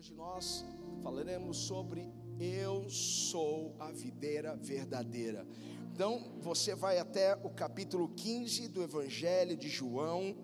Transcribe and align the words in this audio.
Hoje 0.00 0.14
nós 0.14 0.64
falaremos 1.02 1.58
sobre 1.58 2.10
Eu 2.40 2.88
sou 2.88 3.76
a 3.78 3.92
videira 3.92 4.56
verdadeira. 4.56 5.46
Então, 5.92 6.38
você 6.38 6.74
vai 6.74 6.98
até 6.98 7.34
o 7.44 7.50
capítulo 7.50 8.08
15 8.08 8.68
do 8.68 8.82
Evangelho 8.82 9.58
de 9.58 9.68
João. 9.68 10.34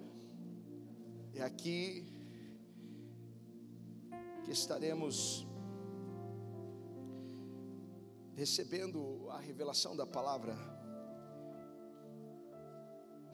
É 1.32 1.40
aqui 1.40 2.04
que 4.44 4.50
estaremos 4.50 5.46
recebendo 8.34 9.26
a 9.30 9.40
revelação 9.40 9.96
da 9.96 10.06
palavra. 10.06 10.54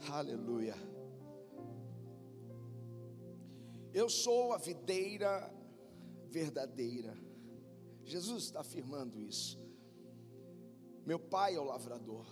Aleluia. 0.08 0.76
Eu 3.92 4.08
sou 4.08 4.52
a 4.52 4.58
videira 4.58 5.52
verdadeira. 6.32 7.14
Jesus 8.04 8.44
está 8.44 8.60
afirmando 8.60 9.20
isso. 9.20 9.60
Meu 11.04 11.18
pai 11.18 11.54
é 11.54 11.60
o 11.60 11.64
lavrador. 11.64 12.26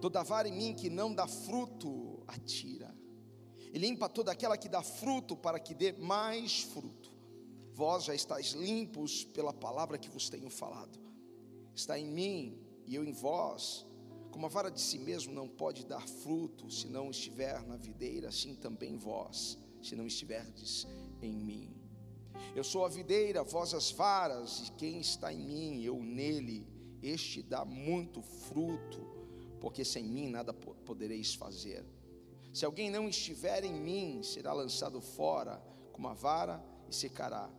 Toda 0.00 0.22
vara 0.22 0.48
em 0.48 0.52
mim 0.52 0.74
que 0.74 0.88
não 0.88 1.14
dá 1.14 1.26
fruto, 1.26 2.22
atira. 2.26 2.96
E 3.72 3.78
limpa 3.78 4.08
toda 4.08 4.32
aquela 4.32 4.56
que 4.56 4.68
dá 4.68 4.82
fruto, 4.82 5.36
para 5.36 5.60
que 5.60 5.74
dê 5.74 5.92
mais 5.92 6.62
fruto. 6.62 7.12
Vós 7.74 8.04
já 8.04 8.14
estáis 8.14 8.52
limpos 8.52 9.24
pela 9.24 9.52
palavra 9.52 9.98
que 9.98 10.08
vos 10.08 10.28
tenho 10.28 10.48
falado. 10.48 10.98
Está 11.74 11.98
em 11.98 12.06
mim 12.06 12.58
e 12.86 12.94
eu 12.94 13.04
em 13.04 13.12
vós. 13.12 13.86
Como 14.30 14.46
a 14.46 14.48
vara 14.48 14.70
de 14.70 14.80
si 14.80 14.98
mesmo 14.98 15.32
não 15.32 15.48
pode 15.48 15.84
dar 15.84 16.06
fruto 16.06 16.70
se 16.70 16.88
não 16.88 17.10
estiver 17.10 17.62
na 17.66 17.76
videira, 17.76 18.28
assim 18.28 18.54
também 18.54 18.96
vós, 18.96 19.58
se 19.82 19.96
não 19.96 20.06
estiverdes 20.06 20.86
em 21.20 21.32
mim. 21.32 21.77
Eu 22.54 22.64
sou 22.64 22.84
a 22.84 22.88
videira, 22.88 23.42
vós 23.42 23.74
as 23.74 23.90
varas, 23.90 24.68
e 24.68 24.72
quem 24.72 25.00
está 25.00 25.32
em 25.32 25.38
mim, 25.38 25.82
eu 25.82 26.02
nele, 26.02 26.66
este 27.02 27.42
dá 27.42 27.64
muito 27.64 28.22
fruto, 28.22 29.06
porque 29.60 29.84
sem 29.84 30.04
mim 30.04 30.28
nada 30.28 30.52
podereis 30.52 31.34
fazer. 31.34 31.84
Se 32.52 32.64
alguém 32.64 32.90
não 32.90 33.08
estiver 33.08 33.64
em 33.64 33.72
mim, 33.72 34.22
será 34.22 34.52
lançado 34.52 35.00
fora 35.00 35.62
como 35.92 36.08
a 36.08 36.14
vara 36.14 36.64
e 36.88 36.94
secará. 36.94 37.50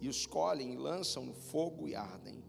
E 0.00 0.08
os 0.08 0.26
colhem 0.26 0.74
e 0.74 0.76
lançam 0.76 1.24
no 1.24 1.34
fogo 1.34 1.88
e 1.88 1.94
ardem. 1.94 2.44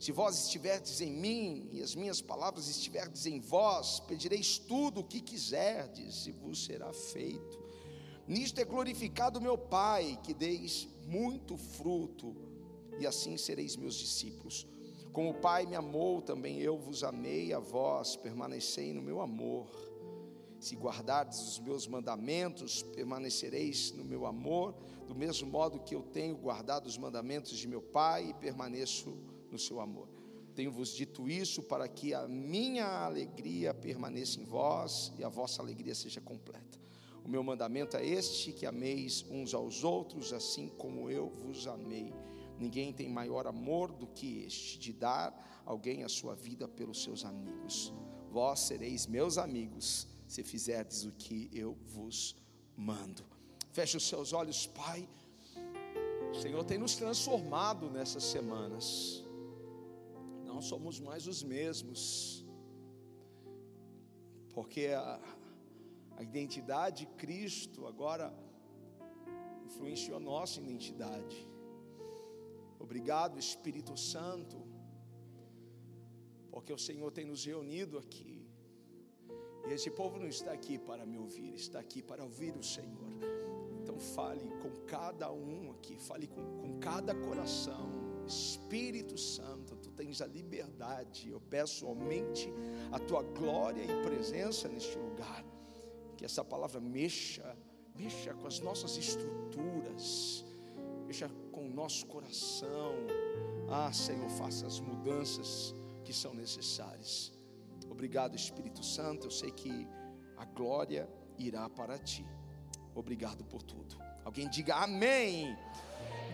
Se 0.00 0.12
vós 0.12 0.44
estiverdes 0.44 1.00
em 1.00 1.12
mim 1.12 1.68
e 1.72 1.82
as 1.82 1.94
minhas 1.94 2.20
palavras 2.20 2.68
estiverdes 2.68 3.26
em 3.26 3.40
vós, 3.40 4.00
pedireis 4.00 4.58
tudo 4.58 5.00
o 5.00 5.04
que 5.04 5.20
quiserdes 5.20 6.26
e 6.26 6.32
vos 6.32 6.64
será 6.64 6.92
feito. 6.92 7.67
Nisto 8.28 8.60
é 8.60 8.64
glorificado 8.64 9.40
meu 9.40 9.56
Pai, 9.56 10.18
que 10.22 10.34
deis 10.34 10.86
muito 11.06 11.56
fruto, 11.56 12.36
e 12.98 13.06
assim 13.06 13.38
sereis 13.38 13.74
meus 13.74 13.94
discípulos. 13.94 14.66
Como 15.14 15.30
o 15.30 15.40
Pai 15.40 15.64
me 15.64 15.74
amou, 15.74 16.20
também 16.20 16.58
eu 16.58 16.76
vos 16.76 17.02
amei 17.02 17.54
a 17.54 17.58
vós, 17.58 18.16
permanecei 18.16 18.92
no 18.92 19.00
meu 19.00 19.22
amor. 19.22 19.66
Se 20.60 20.76
guardardes 20.76 21.40
os 21.40 21.58
meus 21.58 21.86
mandamentos, 21.86 22.82
permanecereis 22.82 23.92
no 23.92 24.04
meu 24.04 24.26
amor, 24.26 24.74
do 25.06 25.14
mesmo 25.14 25.48
modo 25.48 25.80
que 25.80 25.94
eu 25.94 26.02
tenho 26.02 26.36
guardado 26.36 26.86
os 26.86 26.98
mandamentos 26.98 27.56
de 27.56 27.66
meu 27.66 27.80
Pai 27.80 28.28
e 28.28 28.34
permaneço 28.34 29.16
no 29.50 29.58
seu 29.58 29.80
amor. 29.80 30.06
Tenho-vos 30.54 30.90
dito 30.90 31.30
isso 31.30 31.62
para 31.62 31.88
que 31.88 32.12
a 32.12 32.28
minha 32.28 33.06
alegria 33.06 33.72
permaneça 33.72 34.38
em 34.38 34.44
vós 34.44 35.14
e 35.16 35.24
a 35.24 35.30
vossa 35.30 35.62
alegria 35.62 35.94
seja 35.94 36.20
completa. 36.20 36.87
O 37.28 37.30
meu 37.30 37.44
mandamento 37.44 37.94
é 37.94 38.06
este: 38.06 38.54
que 38.54 38.64
ameis 38.64 39.22
uns 39.30 39.52
aos 39.52 39.84
outros, 39.84 40.32
assim 40.32 40.66
como 40.78 41.10
eu 41.10 41.28
vos 41.28 41.66
amei. 41.66 42.10
Ninguém 42.58 42.90
tem 42.90 43.06
maior 43.06 43.46
amor 43.46 43.92
do 43.92 44.06
que 44.06 44.44
este, 44.44 44.78
de 44.78 44.94
dar 44.94 45.62
alguém 45.66 46.04
a 46.04 46.08
sua 46.08 46.34
vida 46.34 46.66
pelos 46.66 47.02
seus 47.02 47.26
amigos. 47.26 47.92
Vós 48.30 48.60
sereis 48.60 49.06
meus 49.06 49.36
amigos, 49.36 50.08
se 50.26 50.42
fizerdes 50.42 51.04
o 51.04 51.12
que 51.12 51.50
eu 51.52 51.76
vos 51.84 52.34
mando. 52.74 53.22
Feche 53.72 53.98
os 53.98 54.08
seus 54.08 54.32
olhos, 54.32 54.66
Pai. 54.66 55.06
O 56.30 56.34
Senhor 56.34 56.64
tem 56.64 56.78
nos 56.78 56.96
transformado 56.96 57.90
nessas 57.90 58.24
semanas. 58.24 59.22
Não 60.46 60.62
somos 60.62 60.98
mais 60.98 61.26
os 61.26 61.42
mesmos. 61.42 62.42
Porque 64.54 64.86
a, 64.86 65.20
a 66.18 66.22
identidade 66.22 67.06
de 67.06 67.06
Cristo 67.22 67.86
agora 67.86 68.34
influenciou 69.66 70.16
a 70.16 70.20
nossa 70.20 70.60
identidade. 70.60 71.48
Obrigado, 72.76 73.38
Espírito 73.38 73.96
Santo, 73.96 74.56
porque 76.50 76.72
o 76.72 76.78
Senhor 76.86 77.12
tem 77.12 77.24
nos 77.24 77.44
reunido 77.44 77.96
aqui. 77.98 78.44
E 79.68 79.72
esse 79.72 79.90
povo 79.92 80.18
não 80.18 80.26
está 80.26 80.50
aqui 80.50 80.76
para 80.76 81.06
me 81.06 81.16
ouvir, 81.16 81.54
está 81.54 81.78
aqui 81.78 82.02
para 82.02 82.24
ouvir 82.24 82.56
o 82.56 82.64
Senhor. 82.64 83.12
Então 83.80 83.96
fale 84.00 84.48
com 84.62 84.72
cada 84.86 85.30
um 85.30 85.70
aqui, 85.70 85.96
fale 85.98 86.26
com, 86.26 86.44
com 86.62 86.80
cada 86.80 87.14
coração. 87.14 87.86
Espírito 88.26 89.16
Santo, 89.16 89.76
tu 89.76 89.92
tens 89.92 90.20
a 90.20 90.26
liberdade. 90.26 91.30
Eu 91.30 91.40
peço 91.40 91.76
somente 91.86 92.52
a 92.90 92.98
tua 92.98 93.22
glória 93.22 93.84
e 93.84 94.02
presença 94.02 94.66
neste 94.68 94.98
lugar 94.98 95.44
que 96.18 96.24
essa 96.24 96.44
palavra 96.44 96.80
mexa, 96.80 97.56
mexa 97.94 98.34
com 98.34 98.48
as 98.48 98.58
nossas 98.58 98.96
estruturas, 98.96 100.44
mexa 101.06 101.30
com 101.52 101.64
o 101.64 101.70
nosso 101.70 102.04
coração. 102.06 102.92
Ah, 103.70 103.92
Senhor, 103.92 104.28
faça 104.30 104.66
as 104.66 104.80
mudanças 104.80 105.72
que 106.04 106.12
são 106.12 106.34
necessárias. 106.34 107.32
Obrigado, 107.88 108.34
Espírito 108.34 108.84
Santo. 108.84 109.28
Eu 109.28 109.30
sei 109.30 109.52
que 109.52 109.86
a 110.36 110.44
glória 110.44 111.08
irá 111.38 111.70
para 111.70 111.96
ti. 111.96 112.26
Obrigado 112.96 113.44
por 113.44 113.62
tudo. 113.62 113.96
Alguém 114.24 114.50
diga 114.50 114.74
amém. 114.74 115.56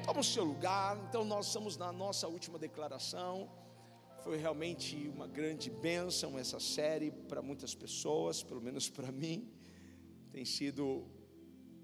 Toma 0.03 0.21
o 0.21 0.25
seu 0.25 0.45
lugar. 0.45 0.97
Então, 1.06 1.27
nós 1.27 1.49
estamos 1.49 1.77
na 1.77 1.93
nossa 1.93 2.27
última 2.27 2.59
declaração. 2.59 3.51
Foi 4.22 4.39
realmente 4.39 4.97
uma 5.15 5.27
grande 5.27 5.69
bênção 5.69 6.39
essa 6.39 6.59
série 6.59 7.11
para 7.11 7.43
muitas 7.43 7.75
pessoas, 7.75 8.43
pelo 8.43 8.62
menos 8.62 8.89
para 8.89 9.12
mim. 9.12 9.47
Tem 10.34 10.45
sido 10.45 11.06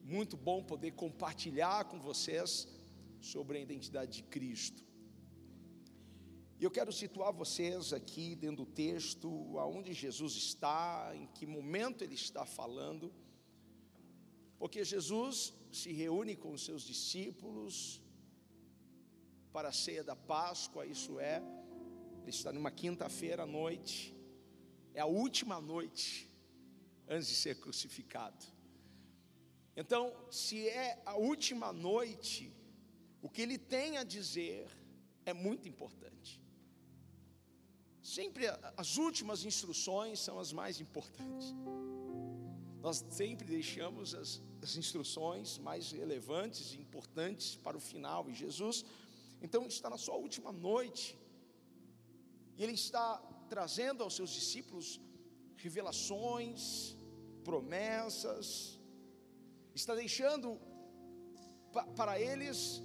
muito 0.02 0.36
bom 0.36 0.60
poder 0.60 0.90
compartilhar 1.02 1.84
com 1.84 2.00
vocês 2.00 2.66
sobre 3.20 3.58
a 3.58 3.60
identidade 3.60 4.10
de 4.16 4.22
Cristo. 4.24 4.82
E 6.58 6.64
eu 6.64 6.70
quero 6.72 6.92
situar 6.92 7.32
vocês 7.32 7.92
aqui 7.92 8.34
dentro 8.34 8.64
do 8.64 8.66
texto, 8.66 9.56
aonde 9.56 9.92
Jesus 9.92 10.34
está, 10.34 11.12
em 11.14 11.28
que 11.28 11.46
momento 11.46 12.02
ele 12.02 12.16
está 12.16 12.44
falando, 12.44 13.14
porque 14.58 14.84
Jesus 14.84 15.54
se 15.70 15.92
reúne 15.92 16.34
com 16.34 16.52
os 16.52 16.64
seus 16.64 16.82
discípulos 16.82 18.02
para 19.52 19.68
a 19.68 19.72
ceia 19.72 20.02
da 20.02 20.16
Páscoa, 20.16 20.84
isso 20.84 21.20
é, 21.20 21.40
ele 22.22 22.30
está 22.30 22.52
numa 22.52 22.72
quinta-feira 22.72 23.44
à 23.44 23.46
noite, 23.46 24.12
é 24.92 25.00
a 25.00 25.06
última 25.06 25.60
noite 25.60 26.29
antes 27.10 27.28
de 27.28 27.34
ser 27.34 27.56
crucificado. 27.56 28.46
Então, 29.76 30.14
se 30.30 30.68
é 30.68 31.02
a 31.04 31.16
última 31.16 31.72
noite, 31.72 32.52
o 33.20 33.28
que 33.28 33.42
ele 33.42 33.58
tem 33.58 33.98
a 33.98 34.04
dizer 34.04 34.68
é 35.26 35.32
muito 35.32 35.68
importante. 35.68 36.40
Sempre 38.00 38.44
as 38.76 38.96
últimas 38.96 39.44
instruções 39.44 40.20
são 40.20 40.38
as 40.38 40.52
mais 40.52 40.80
importantes. 40.80 41.48
Nós 42.80 43.04
sempre 43.10 43.46
deixamos 43.46 44.14
as, 44.14 44.40
as 44.62 44.76
instruções 44.76 45.58
mais 45.58 45.92
relevantes 45.92 46.72
e 46.74 46.80
importantes 46.80 47.56
para 47.56 47.76
o 47.76 47.80
final. 47.80 48.30
E 48.30 48.34
Jesus, 48.34 48.84
então, 49.42 49.66
está 49.66 49.90
na 49.90 49.98
sua 49.98 50.16
última 50.16 50.52
noite. 50.52 51.18
E 52.56 52.62
ele 52.62 52.72
está 52.72 53.18
trazendo 53.48 54.02
aos 54.02 54.14
seus 54.14 54.30
discípulos 54.30 55.00
revelações, 55.56 56.96
promessas, 57.48 58.78
está 59.74 59.94
deixando 59.94 60.58
para 61.96 62.20
eles 62.20 62.82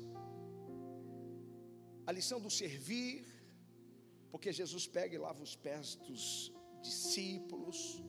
a 2.08 2.12
lição 2.12 2.40
do 2.40 2.50
servir, 2.50 3.26
porque 4.32 4.52
Jesus 4.52 4.86
pega 4.88 5.16
e 5.16 5.18
lava 5.18 5.42
os 5.42 5.56
pés 5.56 5.96
dos 5.96 6.52
discípulos, 6.82 8.04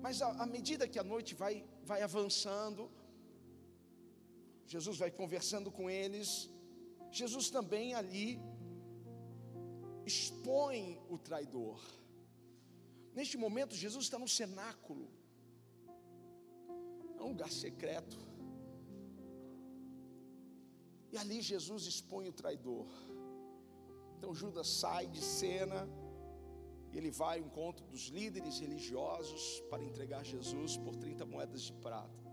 mas 0.00 0.22
à 0.22 0.46
medida 0.46 0.86
que 0.86 0.98
a 0.98 1.04
noite 1.14 1.34
vai, 1.34 1.54
vai 1.82 2.02
avançando, 2.02 2.90
Jesus 4.66 4.96
vai 4.98 5.10
conversando 5.10 5.70
com 5.70 5.90
eles, 5.90 6.48
Jesus 7.10 7.50
também 7.50 7.94
ali 7.94 8.40
expõe 10.06 11.00
o 11.08 11.18
traidor. 11.18 11.80
Neste 13.14 13.36
momento, 13.36 13.74
Jesus 13.74 14.04
está 14.04 14.18
no 14.18 14.28
cenáculo, 14.28 15.10
é 17.18 17.22
um 17.22 17.28
lugar 17.28 17.50
secreto. 17.50 18.18
E 21.12 21.16
ali 21.16 21.40
Jesus 21.40 21.84
expõe 21.86 22.28
o 22.28 22.32
traidor. 22.32 22.86
Então 24.16 24.34
Judas 24.34 24.68
sai 24.68 25.06
de 25.06 25.22
cena 25.22 25.88
ele 26.98 27.10
vai 27.10 27.38
ao 27.38 27.46
encontro 27.46 27.84
dos 27.86 28.08
líderes 28.08 28.58
religiosos 28.58 29.60
para 29.70 29.84
entregar 29.84 30.24
Jesus 30.24 30.76
por 30.76 30.96
30 30.96 31.24
moedas 31.26 31.62
de 31.62 31.72
prata. 31.72 32.28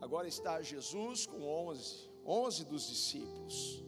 Agora 0.00 0.28
está 0.28 0.62
Jesus 0.62 1.26
com 1.26 1.42
11, 1.42 2.10
11 2.24 2.64
dos 2.64 2.88
discípulos. 2.88 3.84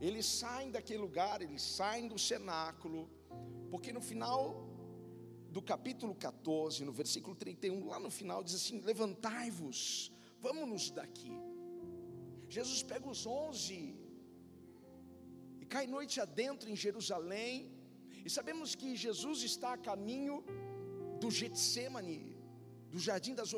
Eles 0.00 0.26
saem 0.26 0.70
daquele 0.70 0.98
lugar, 0.98 1.40
eles 1.40 1.62
saem 1.62 2.08
do 2.08 2.18
cenáculo, 2.18 3.08
porque 3.70 3.92
no 3.92 4.00
final 4.00 4.68
do 5.54 5.62
capítulo 5.62 6.12
14, 6.16 6.84
no 6.88 6.92
versículo 7.00 7.34
31, 7.36 7.86
lá 7.92 7.98
no 8.06 8.10
final 8.18 8.38
diz 8.46 8.54
assim: 8.60 8.80
Levantai-vos, 8.90 10.10
vamos-nos 10.46 10.84
daqui. 10.90 11.34
Jesus 12.56 12.80
pega 12.82 13.06
os 13.14 13.20
onze 13.24 13.78
e 15.60 15.64
cai 15.74 15.86
noite 15.86 16.16
adentro 16.26 16.68
em 16.72 16.76
Jerusalém, 16.84 17.52
e 18.26 18.28
sabemos 18.38 18.74
que 18.80 18.96
Jesus 18.96 19.42
está 19.50 19.70
a 19.74 19.78
caminho 19.90 20.36
do 21.20 21.30
Getsemane, 21.30 22.20
do 22.90 22.98
Jardim 23.06 23.34
das, 23.40 23.54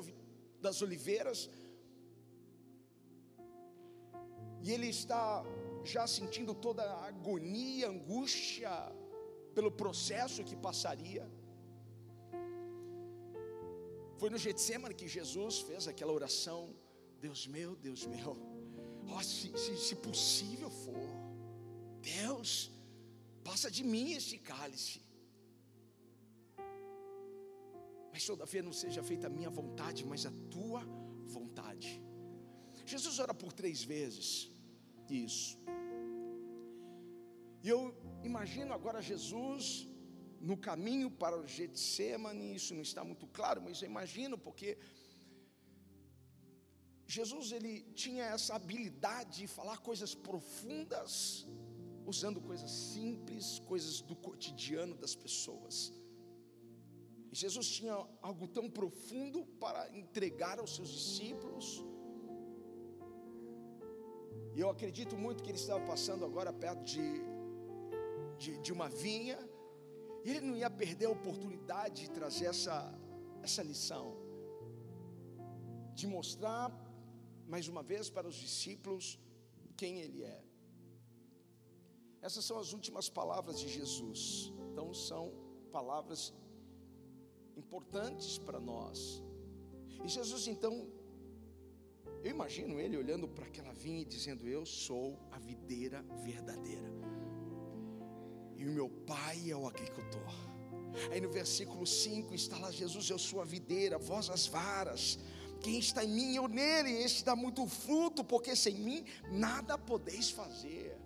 das 0.66 0.82
Oliveiras, 0.82 1.48
e 4.64 4.70
ele 4.70 4.88
está 4.98 5.42
já 5.94 6.06
sentindo 6.18 6.52
toda 6.66 6.82
a 6.82 7.06
agonia, 7.06 7.88
angústia 7.88 8.70
pelo 9.54 9.72
processo 9.82 10.44
que 10.44 10.56
passaria. 10.68 11.26
Foi 14.20 14.28
no 14.30 14.38
Getsemane 14.38 14.94
que 14.94 15.08
Jesus 15.08 15.60
fez 15.60 15.86
aquela 15.86 16.12
oração: 16.12 16.74
Deus 17.20 17.46
meu, 17.46 17.76
Deus 17.76 18.06
meu, 18.06 18.36
oh, 19.14 19.22
se, 19.22 19.48
se, 19.58 19.76
se 19.86 19.96
possível 19.96 20.70
for, 20.70 21.08
Deus, 22.00 22.70
passa 23.44 23.70
de 23.70 23.84
mim 23.84 24.12
este 24.12 24.38
cálice. 24.38 25.00
Mas 28.12 28.24
todavia 28.24 28.62
não 28.62 28.72
seja 28.72 29.02
feita 29.02 29.26
a 29.26 29.30
minha 29.30 29.50
vontade, 29.50 30.04
mas 30.04 30.24
a 30.24 30.32
tua 30.50 30.82
vontade. 31.26 32.02
Jesus 32.86 33.18
ora 33.18 33.34
por 33.34 33.52
três 33.52 33.82
vezes 33.82 34.50
isso. 35.10 35.58
E 37.62 37.68
eu 37.68 37.94
imagino 38.22 38.72
agora 38.72 39.02
Jesus 39.02 39.86
no 40.40 40.56
caminho 40.56 41.10
para 41.10 41.38
o 41.38 41.46
Getsemane, 41.46 42.54
isso 42.54 42.74
não 42.74 42.82
está 42.82 43.02
muito 43.04 43.26
claro, 43.26 43.62
mas 43.62 43.82
eu 43.82 43.88
imagino 43.88 44.36
porque 44.36 44.78
Jesus 47.06 47.52
ele 47.52 47.82
tinha 47.94 48.24
essa 48.24 48.54
habilidade 48.54 49.38
de 49.40 49.46
falar 49.46 49.78
coisas 49.78 50.14
profundas, 50.14 51.46
usando 52.04 52.40
coisas 52.40 52.70
simples, 52.70 53.60
coisas 53.60 54.00
do 54.00 54.16
cotidiano 54.16 54.96
das 54.96 55.14
pessoas. 55.14 55.92
E 57.32 57.36
Jesus 57.36 57.68
tinha 57.68 57.94
algo 58.20 58.48
tão 58.48 58.68
profundo 58.68 59.46
para 59.60 59.88
entregar 59.96 60.58
aos 60.58 60.74
seus 60.74 60.88
discípulos. 60.88 61.84
E 64.54 64.60
eu 64.60 64.68
acredito 64.70 65.16
muito 65.16 65.42
que 65.42 65.50
ele 65.50 65.58
estava 65.58 65.84
passando 65.84 66.24
agora 66.24 66.52
perto 66.52 66.82
de, 66.82 67.06
de, 68.38 68.58
de 68.58 68.72
uma 68.72 68.88
vinha, 68.88 69.38
e 70.26 70.30
ele 70.30 70.46
não 70.48 70.56
ia 70.56 70.68
perder 70.68 71.06
a 71.06 71.10
oportunidade 71.10 72.02
de 72.02 72.10
trazer 72.10 72.46
essa, 72.46 72.76
essa 73.44 73.62
lição, 73.62 74.06
de 75.94 76.04
mostrar 76.08 76.68
mais 77.46 77.68
uma 77.68 77.80
vez 77.90 78.10
para 78.10 78.26
os 78.26 78.34
discípulos 78.34 79.20
quem 79.76 80.00
ele 80.00 80.24
é. 80.24 80.42
Essas 82.20 82.44
são 82.44 82.58
as 82.58 82.72
últimas 82.72 83.08
palavras 83.08 83.60
de 83.60 83.68
Jesus. 83.68 84.52
Então 84.72 84.92
são 84.92 85.32
palavras 85.70 86.34
importantes 87.56 88.36
para 88.36 88.58
nós. 88.58 89.22
E 90.04 90.08
Jesus 90.08 90.48
então, 90.48 90.90
eu 92.24 92.32
imagino 92.32 92.80
ele 92.80 92.96
olhando 92.96 93.28
para 93.28 93.46
aquela 93.46 93.72
vinha 93.72 94.02
e 94.02 94.04
dizendo: 94.04 94.48
Eu 94.48 94.66
sou 94.66 95.20
a 95.30 95.38
videira 95.38 96.02
verdadeira 96.28 96.90
e 98.56 98.64
o 98.66 98.70
meu 98.70 98.88
pai 98.88 99.50
é 99.50 99.56
o 99.56 99.66
agricultor. 99.66 100.32
Aí 101.10 101.20
no 101.20 101.30
versículo 101.30 101.86
5 101.86 102.34
está 102.34 102.58
lá 102.58 102.70
Jesus, 102.70 103.08
eu 103.10 103.18
sou 103.18 103.40
a 103.40 103.44
videira, 103.44 103.98
vós 103.98 104.30
as 104.30 104.46
varas. 104.46 105.18
Quem 105.60 105.78
está 105.78 106.04
em 106.04 106.08
mim, 106.08 106.34
eu 106.34 106.48
nele, 106.48 106.90
este 106.90 107.24
dá 107.24 107.34
muito 107.36 107.66
fruto, 107.66 108.24
porque 108.24 108.54
sem 108.54 108.74
mim 108.74 109.04
nada 109.30 109.76
podeis 109.76 110.30
fazer. 110.30 110.96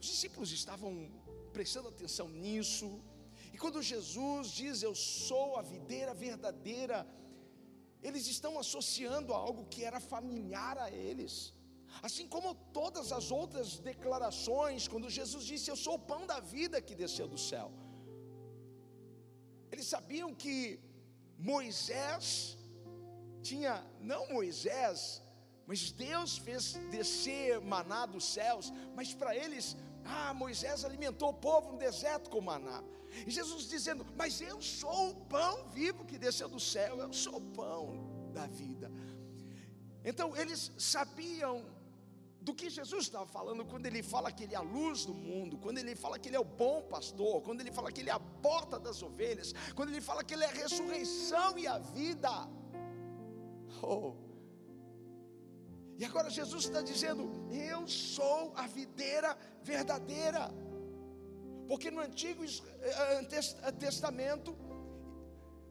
Os 0.00 0.06
discípulos 0.06 0.50
estavam 0.52 1.10
prestando 1.52 1.88
atenção 1.88 2.28
nisso, 2.28 3.00
e 3.52 3.58
quando 3.58 3.82
Jesus 3.82 4.48
diz 4.48 4.82
eu 4.82 4.94
sou 4.94 5.56
a 5.56 5.62
videira 5.62 6.14
verdadeira, 6.14 7.06
eles 8.02 8.26
estão 8.26 8.58
associando 8.58 9.32
a 9.34 9.36
algo 9.36 9.66
que 9.66 9.84
era 9.84 10.00
familiar 10.00 10.78
a 10.78 10.90
eles. 10.90 11.52
Assim 12.00 12.26
como 12.26 12.54
todas 12.72 13.12
as 13.12 13.30
outras 13.30 13.78
declarações, 13.78 14.88
quando 14.88 15.10
Jesus 15.10 15.44
disse: 15.44 15.70
Eu 15.70 15.76
sou 15.76 15.94
o 15.96 16.04
pão 16.12 16.26
da 16.26 16.40
vida 16.40 16.80
que 16.80 16.94
desceu 16.94 17.28
do 17.28 17.38
céu. 17.38 17.70
Eles 19.70 19.86
sabiam 19.86 20.34
que 20.34 20.80
Moisés 21.38 22.56
tinha, 23.42 23.84
não 24.00 24.28
Moisés, 24.28 25.22
mas 25.66 25.92
Deus 25.92 26.38
fez 26.38 26.74
descer 26.90 27.60
maná 27.60 28.06
dos 28.06 28.24
céus, 28.24 28.72
mas 28.94 29.14
para 29.14 29.34
eles, 29.34 29.76
ah, 30.04 30.32
Moisés 30.34 30.84
alimentou 30.84 31.30
o 31.30 31.34
povo 31.34 31.72
no 31.72 31.78
deserto 31.78 32.30
com 32.30 32.40
maná. 32.40 32.82
E 33.26 33.30
Jesus 33.30 33.68
dizendo: 33.68 34.06
Mas 34.16 34.40
eu 34.40 34.60
sou 34.60 35.10
o 35.10 35.20
pão 35.26 35.68
vivo 35.70 36.04
que 36.04 36.18
desceu 36.18 36.48
do 36.48 36.60
céu, 36.60 36.98
eu 36.98 37.12
sou 37.12 37.36
o 37.36 37.40
pão 37.40 38.30
da 38.32 38.46
vida. 38.46 38.90
Então 40.04 40.36
eles 40.36 40.72
sabiam 40.78 41.64
do 42.42 42.52
que 42.54 42.68
Jesus 42.68 43.04
estava 43.04 43.26
falando 43.26 43.64
quando 43.64 43.86
ele 43.86 44.02
fala 44.02 44.32
que 44.32 44.44
ele 44.44 44.54
é 44.54 44.58
a 44.58 44.68
luz 44.76 45.04
do 45.06 45.14
mundo, 45.14 45.56
quando 45.58 45.78
ele 45.78 45.94
fala 45.94 46.18
que 46.18 46.28
ele 46.28 46.36
é 46.36 46.40
o 46.40 46.44
bom 46.44 46.82
pastor, 46.82 47.40
quando 47.42 47.60
ele 47.60 47.70
fala 47.70 47.92
que 47.92 48.00
ele 48.00 48.10
é 48.10 48.12
a 48.12 48.20
porta 48.20 48.80
das 48.80 49.00
ovelhas, 49.02 49.54
quando 49.76 49.90
ele 49.90 50.00
fala 50.00 50.24
que 50.24 50.34
ele 50.34 50.44
é 50.44 50.48
a 50.48 50.58
ressurreição 50.62 51.56
e 51.56 51.66
a 51.68 51.78
vida. 51.78 52.32
Oh. 53.80 54.14
E 55.98 56.04
agora 56.04 56.28
Jesus 56.30 56.64
está 56.64 56.82
dizendo: 56.82 57.30
Eu 57.52 57.86
sou 57.86 58.52
a 58.56 58.66
videira 58.66 59.38
verdadeira. 59.62 60.50
Porque 61.68 61.90
no 61.92 62.00
Antigo 62.00 62.44
eh, 62.44 63.26
eh, 63.62 63.72
Testamento, 63.72 64.56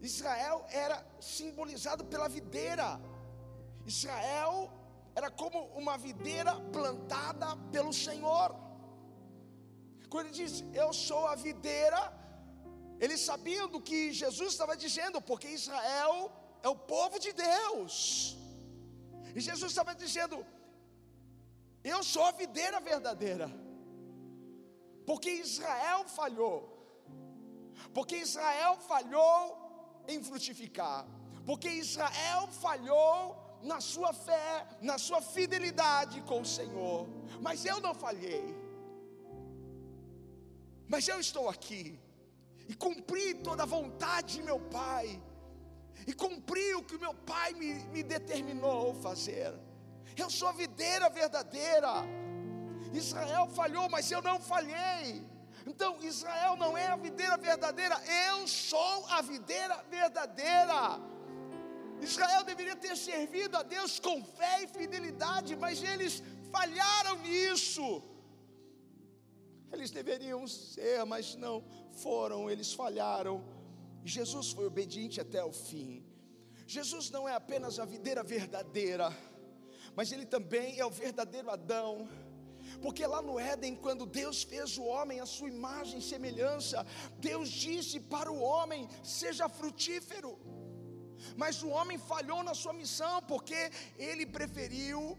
Israel 0.01 0.65
era 0.69 1.05
simbolizado 1.19 2.05
pela 2.05 2.29
videira. 2.29 2.99
Israel 3.85 4.71
era 5.15 5.29
como 5.29 5.59
uma 5.81 5.97
videira 5.97 6.53
plantada 6.71 7.55
pelo 7.71 7.93
Senhor. 7.93 8.55
Quando 10.09 10.27
ele 10.27 10.35
diz, 10.35 10.63
Eu 10.73 10.91
sou 10.93 11.27
a 11.27 11.35
videira, 11.35 12.01
eles 12.99 13.21
sabiam 13.21 13.67
do 13.67 13.81
que 13.81 14.11
Jesus 14.11 14.51
estava 14.53 14.75
dizendo, 14.75 15.21
porque 15.21 15.47
Israel 15.47 16.31
é 16.61 16.69
o 16.69 16.75
povo 16.75 17.19
de 17.19 17.33
Deus. 17.33 18.37
E 19.35 19.39
Jesus 19.39 19.71
estava 19.71 19.93
dizendo: 19.95 20.45
Eu 21.83 22.03
sou 22.03 22.23
a 22.23 22.31
videira 22.31 22.79
verdadeira, 22.79 23.49
porque 25.05 25.31
Israel 25.31 26.07
falhou, 26.07 26.57
porque 27.93 28.17
Israel 28.17 28.77
falhou 28.91 30.05
em 30.07 30.23
frutificar, 30.23 31.05
porque 31.45 31.69
Israel 31.69 32.47
falhou 32.65 33.40
na 33.63 33.79
sua 33.79 34.13
fé, 34.13 34.67
na 34.81 34.97
sua 34.97 35.21
fidelidade 35.21 36.21
com 36.21 36.41
o 36.41 36.45
Senhor. 36.45 37.07
Mas 37.39 37.65
eu 37.65 37.79
não 37.79 37.93
falhei. 37.93 38.55
Mas 40.87 41.07
eu 41.07 41.19
estou 41.19 41.47
aqui 41.47 41.99
e 42.67 42.75
cumpri 42.75 43.33
toda 43.35 43.63
a 43.63 43.65
vontade 43.65 44.35
de 44.35 44.43
meu 44.43 44.59
Pai, 44.59 45.21
e 46.07 46.13
cumpri 46.13 46.73
o 46.75 46.83
que 46.83 46.97
meu 46.97 47.13
Pai 47.13 47.53
me, 47.53 47.73
me 47.93 48.01
determinou 48.01 48.93
fazer. 48.95 49.53
Eu 50.17 50.29
sou 50.29 50.47
a 50.47 50.51
videira 50.51 51.09
verdadeira. 51.09 51.91
Israel 52.93 53.47
falhou, 53.47 53.89
mas 53.89 54.09
eu 54.11 54.21
não 54.21 54.39
falhei. 54.39 55.25
Então, 55.65 56.01
Israel 56.01 56.55
não 56.55 56.77
é 56.77 56.87
a 56.87 56.95
videira 56.95 57.37
verdadeira, 57.37 58.01
eu 58.29 58.47
sou 58.47 59.05
a 59.09 59.21
videira 59.21 59.83
verdadeira. 59.89 60.99
Israel 62.09 62.43
deveria 62.43 62.75
ter 62.75 62.95
servido 62.97 63.55
a 63.57 63.63
Deus 63.63 63.99
com 63.99 64.23
fé 64.23 64.63
e 64.63 64.67
fidelidade, 64.67 65.55
mas 65.55 65.83
eles 65.83 66.23
falharam 66.51 67.15
nisso. 67.19 68.03
Eles 69.71 69.91
deveriam 69.91 70.47
ser, 70.47 71.05
mas 71.05 71.35
não 71.35 71.63
foram, 72.03 72.49
eles 72.49 72.73
falharam. 72.73 73.35
Jesus 74.03 74.51
foi 74.51 74.65
obediente 74.65 75.21
até 75.21 75.43
o 75.43 75.51
fim. 75.51 76.03
Jesus 76.67 77.09
não 77.09 77.27
é 77.27 77.35
apenas 77.35 77.79
a 77.79 77.85
videira 77.85 78.23
verdadeira, 78.23 79.15
mas 79.95 80.11
ele 80.11 80.25
também 80.25 80.79
é 80.79 80.85
o 80.85 80.89
verdadeiro 80.89 81.49
Adão. 81.49 82.09
Porque 82.81 83.05
lá 83.05 83.21
no 83.21 83.39
Éden, 83.39 83.75
quando 83.75 84.05
Deus 84.05 84.43
fez 84.43 84.77
o 84.77 84.83
homem 84.83 85.19
à 85.19 85.25
sua 85.25 85.49
imagem 85.49 85.99
e 85.99 86.01
semelhança, 86.01 86.85
Deus 87.19 87.49
disse 87.49 87.99
para 87.99 88.31
o 88.31 88.39
homem: 88.39 88.87
seja 89.03 89.49
frutífero. 89.49 90.39
Mas 91.35 91.61
o 91.63 91.69
homem 91.69 91.97
falhou 91.97 92.41
na 92.43 92.53
sua 92.53 92.73
missão, 92.73 93.21
porque 93.23 93.71
ele 93.97 94.25
preferiu 94.25 95.17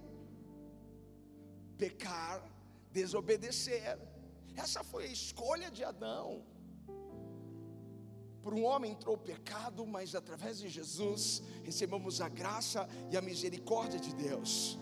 pecar, 1.76 2.42
desobedecer. 2.90 3.99
Essa 4.56 4.82
foi 4.85 5.04
a 5.04 5.14
escolha 5.21 5.71
de 5.71 5.82
Adão. 5.82 6.44
Por 8.42 8.54
um 8.54 8.64
homem 8.64 8.92
entrou 8.92 9.14
o 9.14 9.25
pecado, 9.32 9.87
mas 9.87 10.14
através 10.14 10.59
de 10.59 10.68
Jesus 10.68 11.42
recebemos 11.62 12.21
a 12.21 12.28
graça 12.28 12.88
e 13.11 13.16
a 13.16 13.23
misericórdia 13.23 14.00
de 14.00 14.12
Deus. 14.14 14.78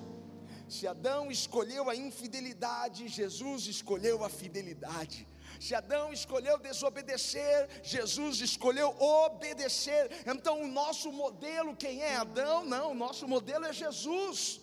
Se 0.66 0.86
Adão 0.86 1.30
escolheu 1.30 1.90
a 1.90 1.96
infidelidade, 1.96 3.08
Jesus 3.08 3.66
escolheu 3.66 4.24
a 4.24 4.30
fidelidade. 4.30 5.26
Se 5.64 5.74
Adão 5.74 6.10
escolheu 6.10 6.56
desobedecer, 6.58 7.68
Jesus 7.82 8.40
escolheu 8.40 8.88
obedecer. 8.98 10.10
Então, 10.26 10.62
o 10.62 10.66
nosso 10.66 11.12
modelo, 11.12 11.76
quem 11.76 12.02
é 12.02 12.16
Adão? 12.16 12.64
Não, 12.64 12.92
o 12.92 12.94
nosso 12.94 13.28
modelo 13.28 13.66
é 13.66 13.72
Jesus 13.72 14.60